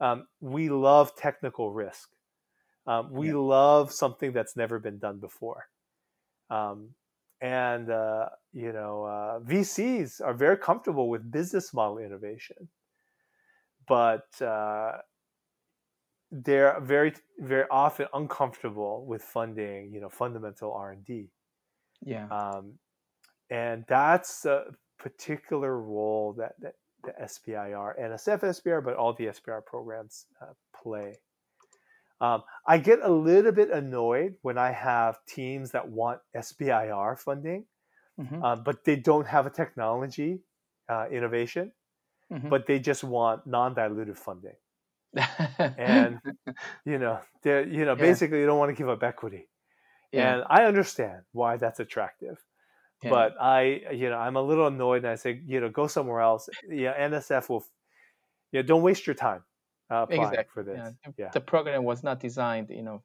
[0.00, 2.10] Um, we love technical risk.
[2.86, 3.34] Um, we Yeah.
[3.34, 5.68] love something that's never been done before.
[6.50, 6.94] Um,
[7.42, 12.68] and uh, you know, uh, VCs are very comfortable with business model innovation,
[13.88, 14.92] but uh,
[16.30, 21.28] they're very, very often uncomfortable with funding, you know, fundamental R and D.
[22.04, 22.28] Yeah.
[22.28, 22.74] Um,
[23.50, 24.66] and that's a
[24.98, 31.16] particular role that, that the SBIR, NSF SBIR, but all the SBIR programs uh, play.
[32.22, 37.66] Um, I get a little bit annoyed when I have teams that want SBIR funding,
[38.20, 38.40] Mhm.
[38.44, 40.40] uh, but they don't have a technology
[40.88, 41.72] uh, innovation,
[42.30, 42.48] Mhm.
[42.50, 44.56] but they just want non-dilutive funding.
[45.78, 46.20] And
[46.84, 48.06] you know, they you know Yeah.
[48.08, 49.48] basically they don't want to give up equity,
[50.12, 50.34] yeah.
[50.36, 52.38] and I understand why that's attractive.
[53.02, 53.10] yeah.
[53.10, 53.62] but I,
[53.92, 56.48] you know, I'm a little annoyed, and I say, you know, go somewhere else.
[56.68, 57.64] Yeah, NSF will,
[58.52, 59.42] yeah, don't waste your time
[59.92, 60.52] uh, exactly.
[60.54, 60.78] for this.
[60.78, 60.90] Yeah.
[61.04, 62.98] The, Yeah, the program was not designed, you know,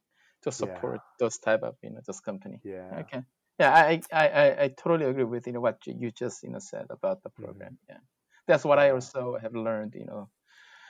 [0.43, 2.57] to support those type of you know this company.
[2.63, 3.21] yeah, Okay.
[3.59, 6.59] Yeah, I, I, I, I totally agree with you know what you just you know
[6.59, 7.77] said about the program.
[7.89, 8.01] Yeah,
[8.47, 10.29] that's what I also have learned you know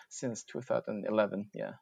[0.10, 1.50] since 2011.
[1.54, 1.74] Yeah.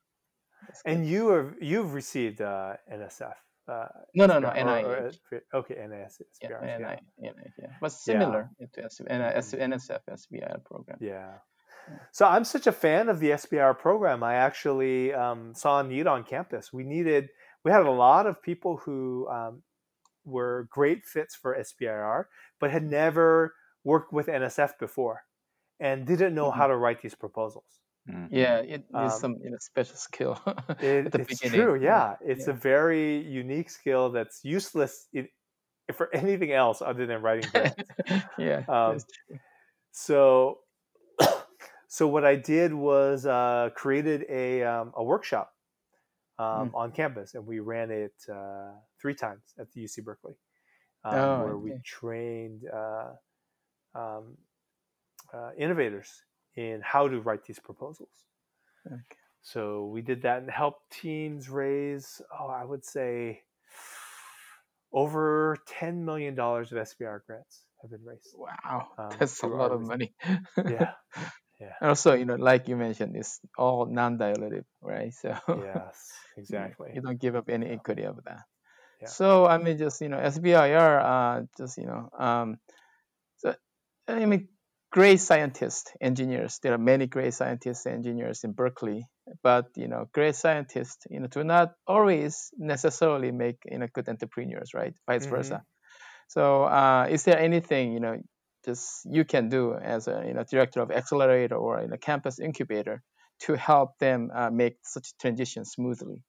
[0.86, 3.34] And you have you've received uh, NSF.
[3.68, 5.18] Uh, no, no, no, SBIR or- NIH.
[5.32, 9.60] or- okay, NIS, Yeah, NI, yeah, NI, yeah, but similar to S, Mhm.
[9.70, 10.98] NSF SBI program.
[11.02, 11.40] yeah.
[11.90, 11.98] Yeah.
[12.12, 14.24] So I'm such a fan of the SBIR program.
[14.24, 16.72] I actually um, saw a need on campus.
[16.74, 17.30] We needed,
[17.64, 19.64] we had a lot of people who um,
[20.24, 22.26] were great fits for SBIR,
[22.60, 25.24] but had never worked with NSF before
[25.80, 27.66] and didn't know how to write these proposals.
[28.10, 28.28] Mhm.
[28.32, 30.40] Yeah, it is Um, some you know, special skill
[30.80, 31.60] It, at the it's beginning.
[31.62, 32.16] true, yeah.
[32.22, 32.54] It's yeah.
[32.54, 35.28] a very unique skill that's useless in,
[35.94, 37.76] for anything else other than writing grants.
[38.38, 38.98] yeah, Um,
[39.92, 40.60] so,
[41.96, 45.54] so what I did was uh, created a um, a workshop
[46.38, 46.76] um, Mm.
[46.76, 50.34] on campus, and we ran it uh, three times at the UC Berkeley,
[51.06, 53.12] um, Oh, where we trained uh,
[53.96, 54.38] um,
[55.34, 56.10] uh, innovators
[56.58, 58.26] in how to write these proposals.
[58.86, 58.98] Okay.
[59.42, 63.44] So we did that and helped teams raise, oh, I would say
[64.92, 68.36] over $10 million of SBIR grants have been raised.
[68.36, 70.14] Wow, um, that's a lot of money.
[70.58, 70.92] Yeah.
[71.60, 71.74] Yeah.
[71.82, 75.14] And also, you know, like you mentioned, it's all non-dilutive, right?
[75.22, 76.92] So Yes, exactly.
[76.94, 78.44] you don't give up any equity of that.
[79.02, 79.10] Yeah.
[79.10, 82.58] So I mean, just you know, SBIR, uh, just you know, um,
[83.38, 83.56] so
[84.08, 84.50] I mean,
[84.92, 86.60] great scientists, engineers.
[86.64, 89.08] There are many great scientists, and engineers in Berkeley,
[89.44, 94.10] but you know, great scientists, you know, do not always necessarily make you know good
[94.10, 94.94] entrepreneurs, right?
[95.08, 95.28] Vice Mhm.
[95.28, 95.64] versa.
[96.30, 98.18] So, uh, is there anything you know,
[98.66, 102.40] just you can do as a you know director of accelerator or in a campus
[102.40, 103.04] incubator
[103.42, 106.24] to help them uh, make such transition smoothly?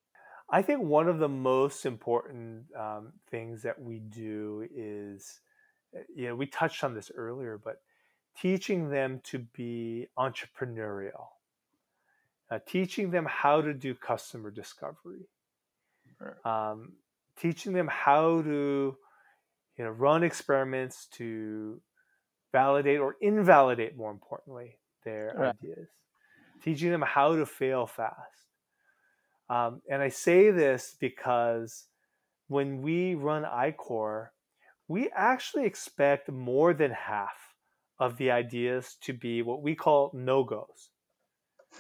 [0.51, 5.41] I think one of the most important um, things that we do is,
[5.97, 7.77] uh, you know, we touched on this earlier, but
[8.41, 11.29] teaching them to be entrepreneurial.
[12.51, 15.27] uh, teaching them how to do customer discovery,
[16.45, 16.93] um,
[17.37, 18.97] teaching them how to
[19.79, 21.81] you know run experiments to
[22.61, 24.69] validate or invalidate more importantly
[25.05, 25.55] their Right.
[25.63, 25.89] ideas
[26.63, 28.41] teaching them how to fail fast.
[29.55, 31.71] Um, and i say this because
[32.55, 34.33] when we run I-Corps
[34.89, 35.03] we
[35.33, 37.39] actually expect more than half
[38.05, 40.81] of the ideas to be what we call no-goes.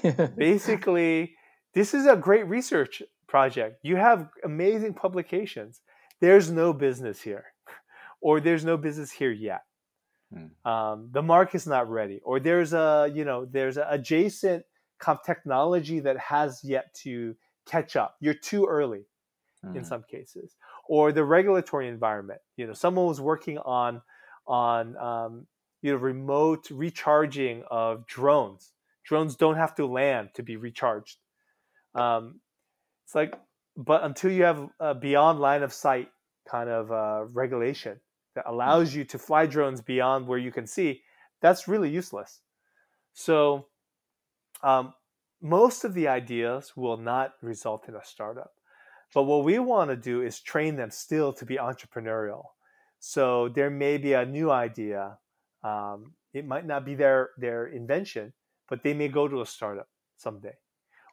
[0.50, 1.34] Basically
[1.76, 2.94] this is a great research
[3.34, 3.74] project.
[3.90, 5.72] You have amazing publications.
[6.24, 7.46] There's no business here
[8.26, 9.62] or there's no business here yet
[10.36, 10.70] Hmm.
[10.70, 14.64] um, the market's not ready or there's a you know there's an adjacent
[14.98, 17.36] com- technology that has yet to
[17.66, 19.06] catch up you're too early
[19.74, 19.86] in Mm.
[19.86, 20.56] some cases
[20.88, 24.02] or the regulatory environment you know someone was working on
[24.46, 25.46] on um,
[25.82, 28.72] you know remote recharging of drones
[29.04, 31.18] drones don't have to land to be recharged
[31.94, 32.40] um,
[33.04, 33.40] it's like
[33.76, 36.10] but until you have a beyond line of sight
[36.48, 38.00] kind of uh, regulation
[38.36, 41.02] that allows you to fly drones beyond where you can see
[41.40, 42.40] that's really useless
[43.12, 43.66] so
[44.62, 44.94] um,
[45.42, 48.52] most of the ideas will not result in a startup
[49.14, 52.44] but what we want to do is train them still to be entrepreneurial.
[52.98, 55.18] So there may be a new idea.
[55.62, 58.32] Um, it might not be their their invention,
[58.68, 60.54] but they may go to a startup someday,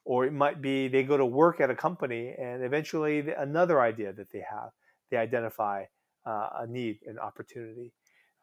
[0.06, 4.12] or it might be they go to work at a company and eventually another idea
[4.14, 4.72] that they have
[5.10, 5.86] they identify
[6.26, 7.94] uh, a need an opportunity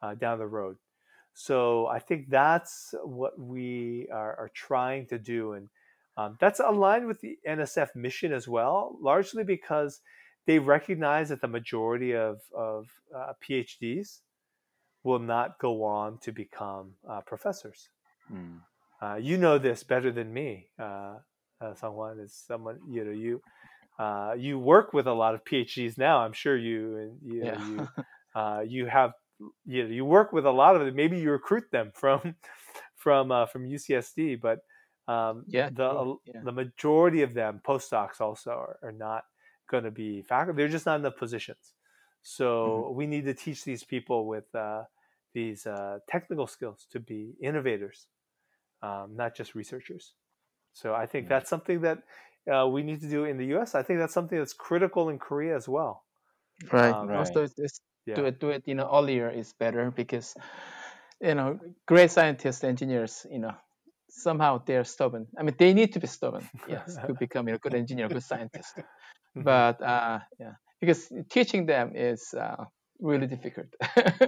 [0.01, 0.77] uh, down the road.
[1.33, 5.69] So I think that's what we are, are trying to do, and
[6.17, 10.01] um, that's aligned with the NSF mission as well, largely because
[10.45, 14.19] they recognize that the majority of, of uh, PhDs
[15.03, 17.89] will not go on to become uh, professors.
[18.31, 18.59] Mm.
[19.01, 21.15] Uh, you know this better than me, uh,
[21.59, 23.41] uh, someone is someone you know you
[24.01, 26.19] uh, you work with a lot of PhDs now.
[26.19, 27.55] I'm sure you and you know, Yeah.
[27.55, 27.89] you
[28.35, 29.11] uh, you have
[29.65, 30.95] you know you work with a lot of them.
[30.95, 32.35] Maybe you recruit them from
[32.95, 34.59] from uh, from UCSD, but
[35.07, 36.15] um, Yeah, the.
[36.25, 36.43] Yeah.
[36.43, 39.25] the majority of them postdocs also are, are not
[39.69, 40.57] going to be faculty.
[40.57, 41.75] They're just not in the positions.
[42.23, 42.81] So Mm-hmm.
[42.95, 44.85] we need to teach these people with uh,
[45.33, 48.07] these uh, technical skills to be innovators,
[48.81, 50.15] um, not just researchers.
[50.73, 52.03] So I think that's something that
[52.51, 53.75] uh, we need to do in the U.S.
[53.75, 56.05] I think that's something that's critical in Korea as well.
[56.71, 56.97] Right.
[57.01, 58.15] Um, Also, it's, it's Yeah.
[58.15, 60.35] do it do it you know earlier is better because
[61.21, 63.53] you know great scientists engineers you know
[64.09, 65.27] somehow they're stubborn.
[65.39, 68.23] I mean they need to be stubborn yes to become a good engineer, a good
[68.23, 68.75] scientist.
[69.35, 69.61] Mhm.
[69.61, 72.65] But uh, yeah, because teaching them is uh,
[72.99, 73.67] really difficult.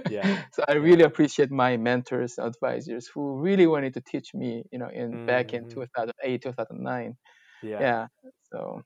[0.04, 0.44] Yeah.
[0.52, 4.64] so I really appreciate my mentors, advisors who really wanted to teach me.
[4.72, 5.74] You know, in back in Mhm.
[5.74, 7.16] 2008, 2009
[7.64, 7.80] yeah.
[7.80, 8.06] yeah
[8.52, 8.82] so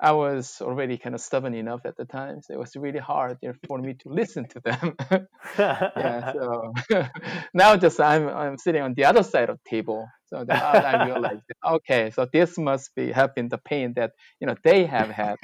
[0.00, 3.38] i was already kind of stubborn enough at the time so it was really hard
[3.66, 4.96] for me to listen to them
[5.58, 6.72] yeah so
[7.54, 11.04] now just i'm i'm sitting on the other side of the table so that I,
[11.06, 15.10] realized okay so this must be have been the pain that you know they have
[15.10, 15.36] had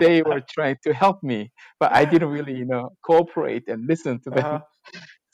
[0.00, 1.50] they were trying to help me
[1.80, 4.60] but i didn't really you know cooperate and listen to them Uh-huh.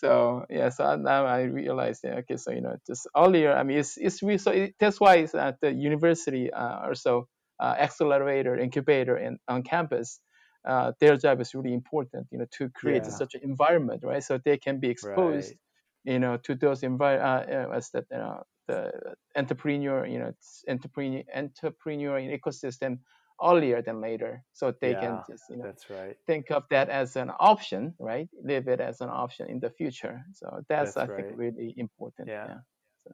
[0.02, 3.78] So yeah, so now I realized, yeah, okay, so you know, just earlier, I mean,
[3.78, 7.28] it's it's really so it, that's why it's at the university uh, also
[7.60, 10.20] uh, accelerator, incubator, and on campus,
[10.68, 13.12] uh, their job is really important, you know, to create Yeah.
[13.12, 14.22] such an environment, right?
[14.24, 15.58] So they can be exposed, Right.
[16.04, 18.92] you know, to those envi- uh, uh, as that you know, the
[19.36, 20.32] entrepreneur, you know,
[20.68, 22.98] entrepreneur entrepreneur ecosystem
[23.42, 26.16] earlier than later, so they can just you know That's right.
[26.26, 28.28] think of that as an option, right?
[28.42, 30.22] Live it as an option in the future.
[30.32, 32.28] So that's, That's I think really important.
[32.28, 32.60] Yeah.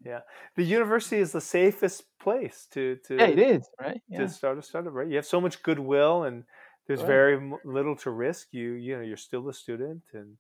[0.05, 0.23] Yeah.
[0.57, 4.01] The university is the safest place to to Yeah, it is, right?
[4.17, 5.09] to start a startup, right?
[5.09, 6.45] You have so much goodwill, and
[6.87, 7.05] there's Right.
[7.05, 8.49] very little to risk.
[8.53, 10.39] You you know you're still a student, and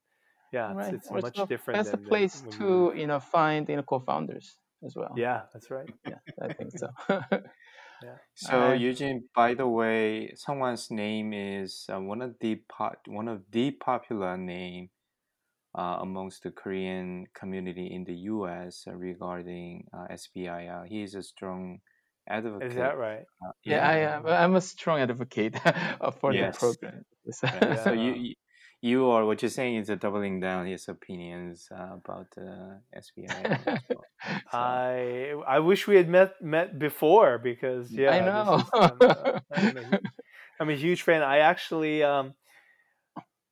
[0.53, 0.89] yeah, right.
[0.93, 1.85] it's, it's much the different.
[1.85, 5.15] That's a than, than place when to, you know, find, you know, co-founders as well.
[5.15, 5.91] Yeah, that's right.
[6.05, 6.89] Yeah, I think so.
[8.35, 8.81] So Alright.
[8.81, 13.73] Eugene, by the way, someone's name is uh, one of the po- one of the
[13.73, 14.91] popular name
[15.75, 18.85] uh, amongst the Korean community in the U.S.
[18.87, 20.69] regarding uh, SBI.
[20.69, 21.81] Uh, he is a strong
[22.29, 22.71] advocate.
[22.71, 23.25] Is that right?
[23.45, 24.27] Uh, yeah, I am.
[24.27, 26.55] I'm a strong advocate uh, for Yes.
[26.55, 27.05] the program.
[27.53, 27.79] Right.
[27.85, 28.35] So you, Yeah.
[28.81, 33.41] You are what you're saying is uh, doubling down his opinions uh, about uh, SBI.
[33.67, 33.79] well.
[33.91, 34.05] So-
[34.53, 38.55] I I wish we had met met before because yeah, I know.
[38.57, 40.01] is- I'm, uh, I'm, a,
[40.61, 41.23] I'm a huge fan.
[41.23, 42.35] I actually um,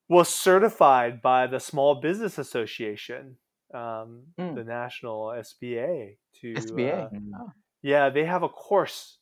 [0.09, 3.37] was certified by the Small Business Association,
[3.75, 4.55] um, Mm.
[4.55, 7.05] the national SBA, to SBA.
[7.05, 7.09] uh,
[7.41, 7.51] Oh,
[7.83, 9.19] Yeah, they have a course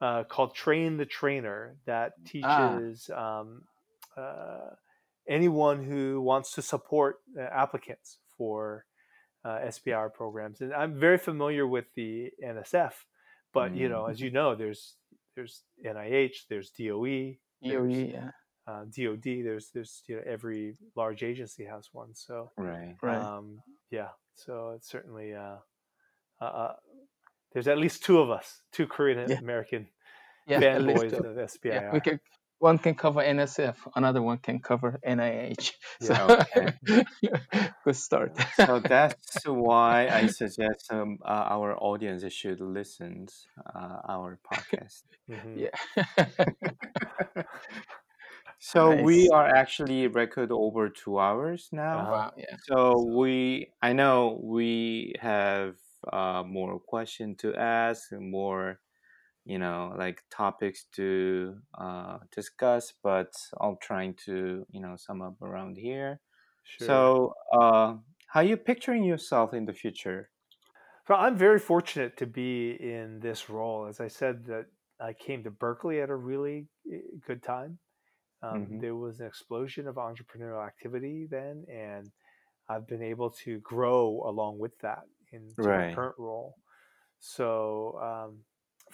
[0.00, 2.22] uh, called Train the Trainer that Ah.
[2.26, 3.62] teaches um,
[4.16, 4.70] uh,
[5.28, 8.84] anyone who wants to support uh, applicants for
[9.44, 10.60] uh, SBIR programs.
[10.60, 12.92] And I'm very familiar with the NSF,
[13.52, 14.96] but you know, as you know, there's
[15.36, 18.30] there's NIH, there's DOE, EOE, there's yeah.
[18.66, 19.24] uh, DoD.
[19.24, 22.14] There's there's you know every large agency has one.
[22.14, 22.96] So Right.
[23.02, 23.20] Right.
[23.20, 23.60] um,
[23.90, 25.56] yeah, so it's certainly uh,
[26.40, 26.72] uh, uh,
[27.52, 29.88] there's at least two of us, two Korean American
[30.46, 31.28] yeah, at least fanboys two.
[31.28, 31.64] of SBIR.
[31.64, 32.20] Yeah, we can.
[32.64, 35.72] One can cover NSF, another one can cover NIH.
[36.00, 36.72] So, Okay.
[37.84, 38.32] good start.
[38.64, 43.26] So that's why I suggest um, uh, our audience should listen
[43.74, 45.02] uh, our podcast.
[45.28, 45.68] Mhm.
[45.68, 45.76] yeah.
[48.58, 51.98] So we are actually record over two hours now.
[51.98, 52.12] Uh-huh.
[52.12, 52.32] wow.
[52.38, 52.56] Yeah.
[52.66, 55.76] So we, I know we have
[56.10, 58.80] uh, more question to ask, more,
[59.44, 62.92] you know, like topics to uh, discuss.
[63.02, 66.20] But I'm trying to, you know, sum up around here.
[66.64, 67.14] Sure.
[67.16, 67.96] So, uh,
[68.28, 70.30] how are you picturing yourself in the future?
[71.08, 73.86] well, I'm very fortunate to be in this role.
[73.86, 74.66] As I said, that
[75.00, 77.78] I came to Berkeley at a really eh, good time.
[78.42, 78.80] Um, Mhm.
[78.80, 82.12] There was an explosion of entrepreneurial activity then, and
[82.68, 86.56] I've been able to grow along with that into my current role.
[87.20, 88.44] So um,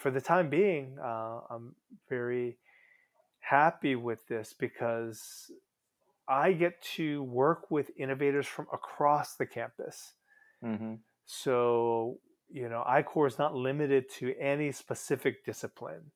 [0.01, 1.75] for the time being, uh, I'm
[2.09, 2.57] very
[3.39, 5.51] happy with this because
[6.27, 10.13] I get to work with innovators from across the campus.
[10.63, 10.95] Mm-hmm.
[11.25, 12.17] So,
[12.49, 16.11] you know, I-Corps is not limited to any specific discipline.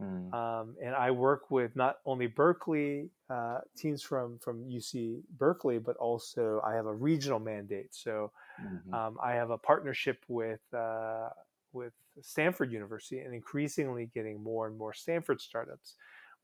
[0.00, 0.32] Mm.
[0.32, 5.96] Um, and I work with not only Berkeley uh, teams from, from UC Berkeley, but
[5.96, 7.94] also I have a regional mandate.
[7.94, 8.30] So
[8.60, 8.94] Mhm.
[8.94, 11.30] um, I have a partnership with, uh,
[11.72, 11.92] with
[12.22, 15.96] Stanford University and increasingly getting more and more Stanford startups.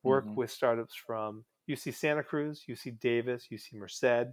[0.03, 0.35] Work Mhm.
[0.37, 4.33] with startups from UC Santa Cruz, UC Davis, UC Merced,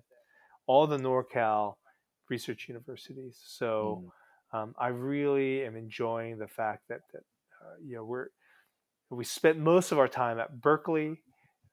[0.65, 1.75] all the NorCal
[2.29, 3.37] research universities.
[3.45, 4.03] So
[4.51, 4.57] Mm.
[4.57, 7.23] um, I really am enjoying the fact that, that
[7.61, 8.29] uh, you know we're
[9.09, 11.21] we spent most of our time at Berkeley,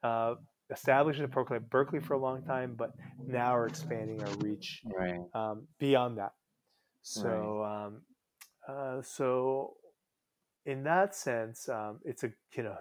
[0.05, 0.37] uh,
[0.71, 2.93] establishing a program at Berkeley for a long time, but
[3.27, 5.21] now we're expanding our reach Right.
[5.35, 6.33] um, beyond that.
[7.03, 8.07] So um,
[8.69, 9.75] uh, so
[10.67, 12.77] in that sense, um, it's a you know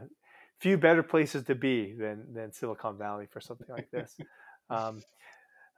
[0.59, 4.15] few better places to be than than Silicon Valley for something like this.
[4.69, 5.01] um,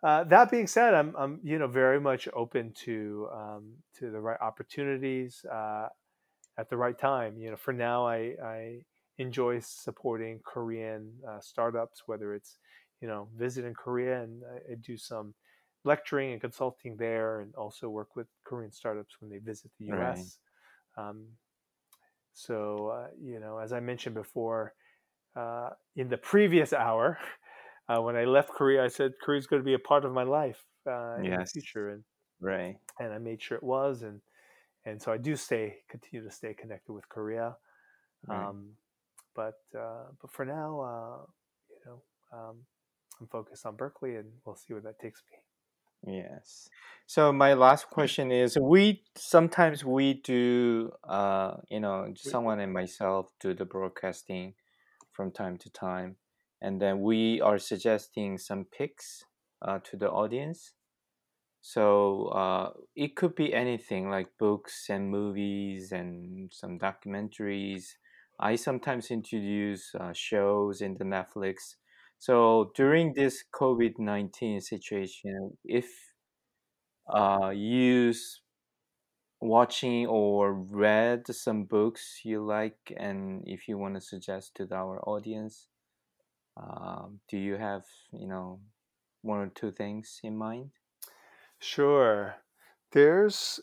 [0.03, 4.19] uh, that being said, I'm, I'm you know very much open to um, to the
[4.19, 5.87] right opportunities uh,
[6.57, 7.37] at the right time.
[7.37, 8.81] You know, for now, I, I
[9.17, 12.57] enjoy supporting Korean uh, startups, whether it's
[13.01, 15.33] you know visiting Korea and I, I do some
[15.85, 19.95] lecturing and consulting there, and also work with Korean startups when they visit the Right.
[19.95, 20.39] U.S.
[20.97, 21.27] Um,
[22.33, 24.73] so uh, you know, as I mentioned before,
[25.35, 27.19] uh, in the previous hour,
[27.89, 30.11] uh, when I left Korea, I said Korea is going to be a part of
[30.13, 32.03] my life uh, in the future, and
[32.39, 32.77] Right.
[32.99, 34.21] and I made sure it was, and
[34.85, 37.57] and so I do stay continue to stay connected with Korea.
[38.27, 38.49] Right.
[38.49, 38.77] Um,
[39.35, 41.25] but uh, but for now, uh,
[41.69, 42.03] you know,
[42.33, 42.57] um,
[43.21, 45.37] I'm focused on Berkeley, and we'll see where that takes me.
[46.07, 46.69] Yes.
[47.07, 53.31] So my last question is we sometimes we do uh you know someone and myself
[53.39, 54.53] do the broadcasting
[55.11, 56.17] from time to time
[56.61, 59.25] and then we are suggesting some picks
[59.61, 60.73] uh, to the audience.
[61.61, 67.95] So uh it could be anything like books and movies and some documentaries.
[68.39, 71.75] I sometimes introduce uh, shows in the Netflix.
[72.19, 75.87] So during this COVID nineteen situation, if
[77.07, 77.51] uh,
[78.09, 78.39] s-
[79.41, 84.99] watching or read some books you like, and if you want to suggest to our
[85.07, 85.67] audience,
[86.57, 87.83] um, do you have
[88.13, 88.61] you know
[89.21, 90.71] one or two things in mind?
[91.59, 92.35] Sure.
[92.91, 93.59] There's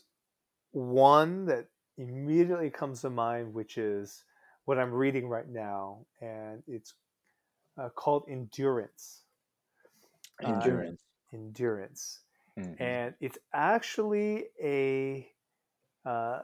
[0.71, 1.67] one that
[1.97, 4.23] immediately comes to mind, which is
[4.65, 6.95] what I'm reading right now, and it's
[7.77, 9.23] uh, called Endurance.
[10.43, 11.01] Uh, Endurance.
[11.33, 12.21] Endurance.
[12.57, 12.73] Mhm.
[12.79, 15.31] And it's actually a
[16.05, 16.43] uh,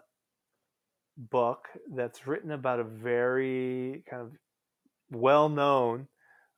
[1.17, 4.37] book that's written about a very kind of
[5.11, 6.09] well known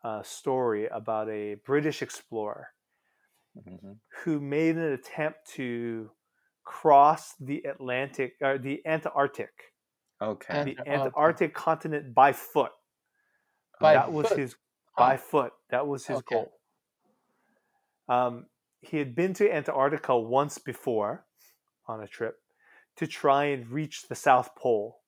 [0.03, 2.69] uh, story about a British explorer
[3.56, 3.99] Mhm.
[4.23, 6.11] who made an attempt to
[6.64, 9.73] cross the Atlantic or the Antarctic,
[10.22, 10.64] Okay.
[10.64, 11.14] the Antarctic.
[11.14, 12.72] Antarctic continent by foot.
[13.82, 14.38] By that was foot?
[14.40, 14.56] his
[14.94, 15.03] Huh.
[15.03, 15.53] by foot.
[15.70, 16.36] That was his Okay.
[16.36, 16.53] goal.
[18.10, 18.48] Um,
[18.82, 21.26] he had been to Antarctica once before
[21.88, 22.38] on a trip.
[22.98, 25.02] to try and reach the South Pole,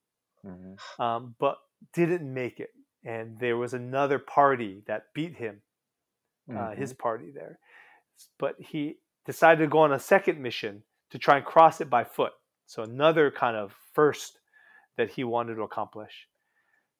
[0.45, 0.99] Mhm.
[1.01, 1.57] um, but
[1.91, 2.73] didn't make it.
[3.03, 5.63] And there was another party that beat him,
[6.49, 7.59] uh, his party there.
[8.37, 12.05] But he decided to go on a second mission to try and cross it by
[12.05, 12.33] foot.
[12.65, 14.39] So another kind of first
[14.95, 16.29] that he wanted to accomplish.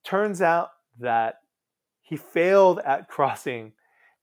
[0.04, 1.43] Turns out that
[2.04, 3.74] he failed at crossing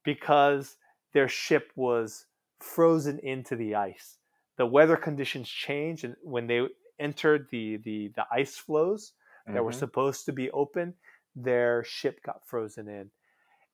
[0.05, 0.79] because
[1.13, 2.27] their ship was
[2.61, 4.19] frozen into the ice.
[4.57, 9.15] The weather conditions changed, and when they entered the the, the ice floes
[9.53, 9.85] that were Mhm.
[9.85, 10.97] supposed to be open,
[11.35, 13.11] their ship got frozen in.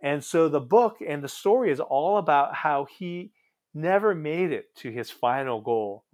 [0.00, 3.32] And so the book and the story is all about how he
[3.74, 6.04] never made it to his final goal,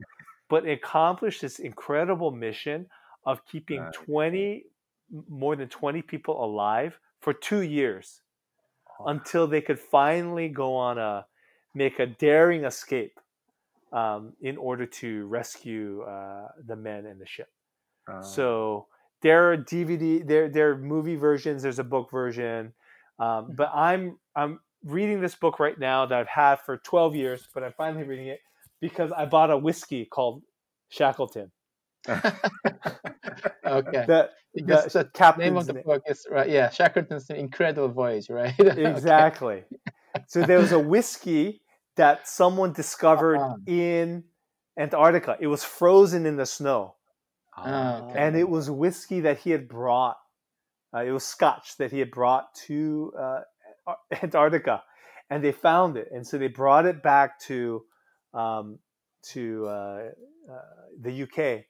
[0.48, 2.90] but accomplished this incredible mission
[3.24, 3.93] of keeping Right.
[3.93, 4.66] 20
[5.28, 8.20] more than 20 people alive for 2 years
[9.01, 9.07] Oh.
[9.07, 11.27] until they could finally go on a
[11.74, 13.19] make a daring escape
[13.93, 17.49] um, in order to rescue uh, the men and the ship.
[18.09, 18.89] Uh, So
[19.23, 21.62] there are DVD, there there are movie versions.
[21.62, 22.74] There's a book version,
[23.19, 27.49] um, but I'm I'm reading this book right now that I've had for 12 years,
[27.55, 28.40] but I'm finally reading it
[28.81, 30.43] because I bought a whiskey called
[30.89, 31.53] Shackleton.
[32.09, 34.05] Okay.
[34.07, 36.49] The, Because the the captain's name of the name- book is right.
[36.49, 38.55] Yeah, Shackleton's Incredible Voyage, right?
[38.61, 38.85] Okay.
[38.91, 39.65] exactly.
[40.27, 41.62] So there was a whiskey
[41.97, 43.57] that someone discovered Uh-huh.
[43.66, 44.24] in
[44.79, 45.37] Antarctica.
[45.41, 46.97] It was frozen in the snow.
[47.57, 48.19] Ah, okay.
[48.19, 50.16] and it was whiskey that he had brought.
[50.95, 53.41] Uh, it was Scotch that he had brought to uh,
[54.23, 54.83] Antarctica,
[55.29, 57.85] and they found it, and so they brought it back to
[58.35, 58.79] um,
[59.33, 60.09] to uh,
[60.51, 60.59] uh,
[61.01, 61.65] the UK,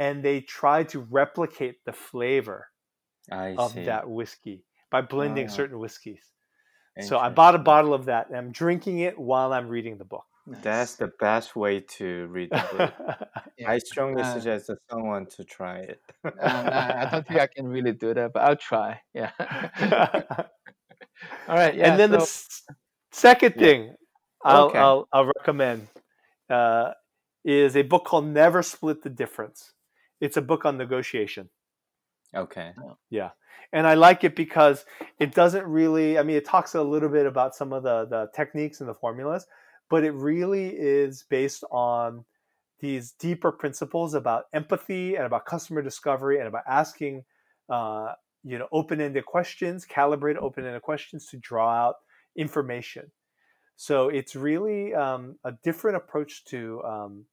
[0.00, 2.68] and they tried to replicate the flavor
[3.30, 3.84] I of see.
[3.84, 5.52] that whiskey by blending Ah.
[5.58, 6.24] certain whiskeys.
[7.08, 10.04] So I bought a bottle of that, and I'm drinking it while I'm reading the
[10.04, 10.26] book.
[10.46, 10.62] Nice.
[10.64, 12.92] That's the best way to read the book.
[13.60, 13.70] Yeah.
[13.72, 16.00] I strongly Uh, suggest that someone to try it.
[16.24, 19.00] Uh, nah, I don't think I can really do that, but I'll try.
[19.14, 19.32] Yeah.
[21.48, 21.74] All right.
[21.74, 21.90] Yeah.
[21.90, 22.62] and then the s-
[23.12, 23.62] second Yeah.
[23.66, 23.80] thing
[24.44, 24.78] I'll, Okay.
[24.78, 25.88] I'll, I'll recommend
[26.48, 26.92] uh,
[27.44, 29.72] is a book called Never Split the Difference.
[30.20, 31.48] It's a book on negotiation.
[32.34, 32.72] Okay.
[33.08, 33.30] Yeah.
[33.72, 34.84] And I like it because
[35.18, 38.28] it doesn't really, I mean, it talks a little bit about some of the, the
[38.34, 39.46] techniques and the formulas,
[39.88, 42.24] but it really is based on
[42.80, 47.24] these deeper principles about empathy and about customer discovery and about asking,
[47.68, 51.96] uh, you know, open-ended questions, calibrate open-ended questions to draw out
[52.36, 53.12] information.
[53.76, 57.24] So it's really um, a different approach to um,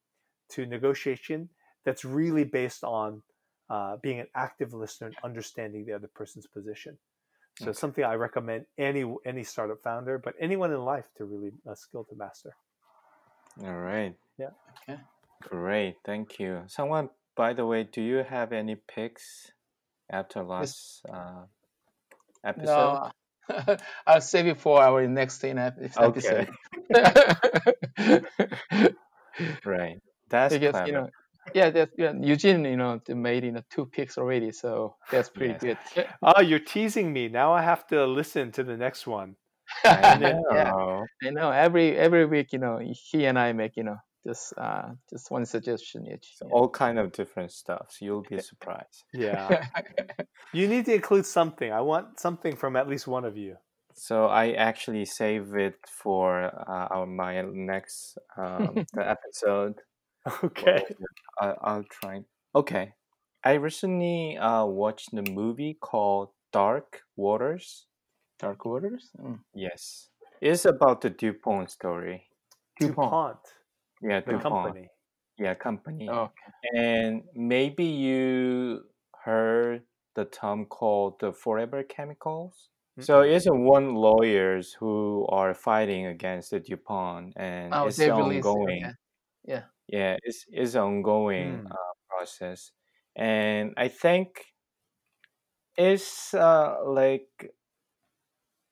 [0.50, 1.50] to negotiation
[1.84, 3.22] that's really based on
[3.70, 6.98] uh, being an active listener and understanding the other person's position.
[7.58, 7.78] So Okay.
[7.78, 12.04] something I recommend any any startup founder, but anyone in life to really uh, skill
[12.04, 12.54] to master.
[13.64, 14.14] All right.
[14.38, 14.50] Yeah.
[14.88, 15.00] Okay.
[15.42, 15.96] Great.
[16.04, 16.62] Thank you.
[16.68, 19.50] Someone, by the way, do you have any picks
[20.10, 21.44] after last uh,
[22.44, 23.10] episode?
[23.48, 23.76] No,
[24.06, 26.46] I'll save it for our next in ep- Okay.
[26.90, 28.24] episode.
[29.64, 29.98] Right.
[30.30, 30.86] That's because clever.
[30.86, 31.08] you know,
[31.54, 35.28] yeah, that's yeah, Eugene, you know, they made you know two picks already, so that's
[35.28, 35.78] pretty Yes.
[35.94, 36.06] good.
[36.22, 37.28] Oh, you're teasing me.
[37.28, 39.36] Now I have to listen to the next one.
[39.84, 41.06] I yeah, know.
[41.22, 41.50] I know.
[41.50, 45.46] Every every week, you know, he and I make you know just uh just one
[45.46, 46.32] suggestion each.
[46.36, 46.54] So yeah.
[46.54, 47.86] all kind of different stuff.
[47.90, 49.04] So You'll be surprised.
[49.12, 49.66] Yeah.
[50.52, 51.72] you need to include something.
[51.72, 53.56] I want something from at least one of you.
[53.94, 59.74] So I actually save it for uh, our my next um, the episode.
[60.44, 60.84] Okay.
[61.40, 62.20] I, I'll try.
[62.54, 62.92] Okay.
[63.44, 67.86] I recently uh, watched the movie called Dark Waters.
[68.38, 69.10] Dark Waters.
[69.18, 69.40] Mm.
[69.54, 70.08] Yes.
[70.40, 72.28] It's about the DuPont story.
[72.80, 73.38] DuPont,
[74.02, 74.42] Yeah, the DuPont.
[74.42, 74.88] company.
[75.38, 76.08] Yeah, company.
[76.10, 76.30] Oh,
[76.74, 78.82] And maybe you
[79.24, 79.82] heard
[80.14, 82.68] the term called the forever chemicals.
[83.00, 88.44] So it's one lawyers who are fighting against the DuPont and oh it's they released
[88.44, 88.92] it, ongoing.
[89.88, 91.70] Yeah, it's it's an ongoing Hmm.
[91.70, 92.72] uh, process,
[93.16, 94.46] and I think
[95.76, 97.54] it's uh, like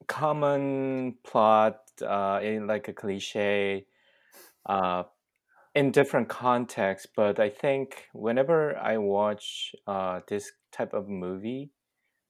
[0.06, 3.86] common plot uh, in like a cliche
[4.66, 5.04] uh,
[5.74, 7.08] in different contexts.
[7.14, 11.72] But I think whenever I watch uh, this type of movie,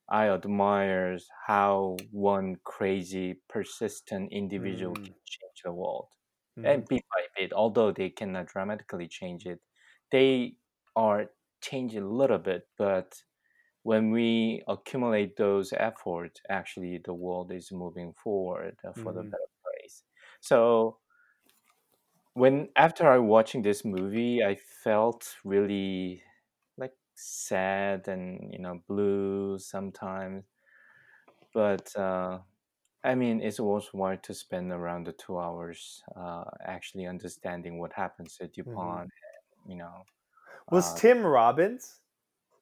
[0.08, 5.04] I admire how one crazy, persistent individual Mm.
[5.04, 6.10] can change the world
[6.56, 6.64] Mhm.
[6.64, 9.60] and bit by although they cannot dramatically change it,
[10.10, 10.56] they
[10.96, 11.30] are
[11.62, 12.68] changing a little bit.
[12.78, 13.22] But
[13.82, 19.30] when we accumulate those efforts, actually, the world is moving forward uh, for the Mhm.
[19.30, 20.04] better place.
[20.40, 21.00] So
[22.34, 26.22] when after I watching this movie, I felt really
[26.76, 30.44] like sad and you know blue sometimes.
[31.52, 32.40] But uh,
[33.07, 38.39] I mean, it's worthwhile to spend around the two hours uh, actually understanding what happens
[38.41, 39.11] at hmm DuPont.
[39.69, 40.05] You know,
[40.70, 42.01] Was uh, Tim Robbins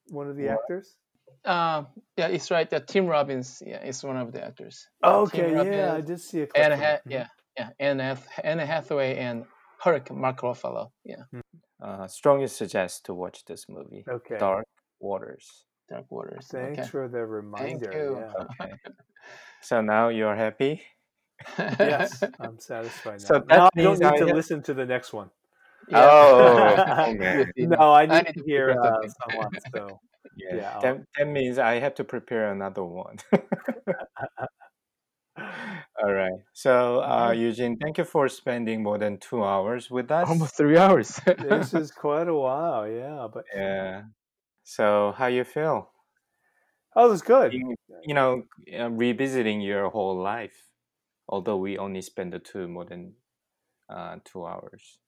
[0.09, 0.53] one of the what?
[0.63, 0.97] actors?
[1.45, 1.85] Uh,
[2.17, 2.69] yeah, it's right.
[2.71, 4.89] That Tim Robbins, yeah, is one of the actors.
[5.03, 6.87] Yeah, Tim Okay, yeah, I did see a clip Anne from it.
[6.87, 7.27] ha- yeah,
[7.59, 9.45] yeah, Anne, Hath- Anne Hathaway and
[9.83, 10.91] Kirk Mark Ruffalo.
[11.05, 11.25] Yeah,
[11.83, 14.39] uh, strongly suggest to watch this movie, Okay.
[14.39, 14.67] Dark
[15.01, 15.65] Waters.
[15.89, 16.47] Dark Waters.
[16.51, 16.89] Thanks Okay.
[16.89, 17.67] for the reminder.
[17.67, 18.05] Thank reminder.
[18.05, 18.19] you.
[18.21, 18.45] Yeah.
[18.61, 18.73] Okay,
[19.63, 20.83] so now you're happy.
[21.59, 23.27] Yes, I'm satisfied now.
[23.27, 25.31] So Now that I don't need I to have- listen to the next one.
[25.89, 26.01] Yeah.
[26.01, 27.47] Oh, okay.
[27.57, 29.51] You No, know, I I need need to to hear uh, someone.
[29.75, 30.01] So
[30.37, 33.17] Yeah, Yeah, that, that means I have to prepare another one.
[36.03, 36.41] All right.
[36.53, 40.29] So, uh, Eugene, thank you for spending more than two hours with us.
[40.29, 41.21] Almost three hours.
[41.27, 42.89] this is quite a while.
[42.89, 44.03] Yeah, but Yeah.
[44.65, 45.93] So, how you feel?
[46.97, 47.57] oh, it was good.
[47.57, 48.45] You, you know,
[48.79, 50.71] uh, revisiting your whole life,
[51.29, 53.17] although we only spent the two more than
[53.89, 55.01] uh, two hours.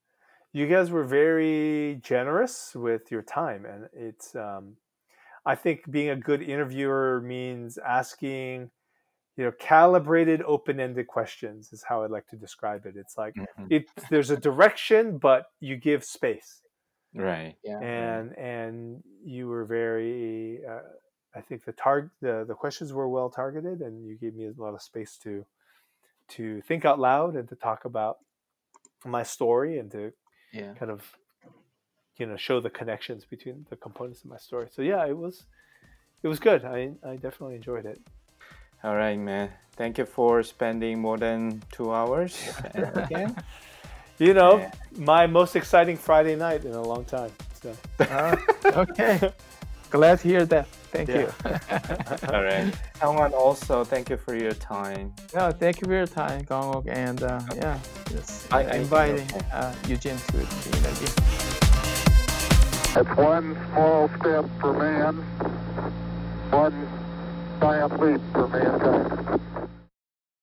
[0.53, 4.77] you guys were very generous with your time and it's um,
[5.47, 8.71] i think being a good interviewer means asking
[9.37, 13.71] you know calibrated open-ended questions is how i'd like to describe it it's like Mhm.
[13.71, 16.63] it there's a direction but you give space
[17.17, 17.55] Right.
[17.65, 17.81] yeah.
[17.81, 20.81] and and you were very uh,
[21.35, 24.53] i think the target the, the questions were well targeted and you gave me a
[24.63, 25.45] lot of space to
[26.29, 28.19] to think out loud and to talk about
[29.05, 30.13] my story and to
[30.53, 30.73] Yeah.
[30.79, 31.01] kind of
[32.19, 35.45] you know show the connections between the components of my story so yeah it was
[36.23, 38.01] it was good i i definitely enjoyed it
[38.85, 39.49] All right, man.
[39.81, 42.33] Thank you for spending more than two hours
[43.05, 43.35] again.
[44.19, 44.71] you know Yeah.
[44.99, 47.31] my most exciting friday night in a long time
[47.63, 48.37] so Uh,
[48.85, 49.33] okay.
[49.91, 50.67] Glad to hear that.
[50.93, 51.21] Thank Yeah.
[51.21, 51.31] you.
[52.35, 52.75] All right.
[53.01, 55.13] Someone also, thank you for your time.
[55.35, 57.79] no, thank you for your time, Gongok, and uh, yeah,
[58.11, 61.11] just I- uh, I- inviting uh, Eugene to the interview.
[62.99, 65.15] It's one small step for man,
[66.51, 66.77] one
[67.61, 69.41] giant leap for mankind.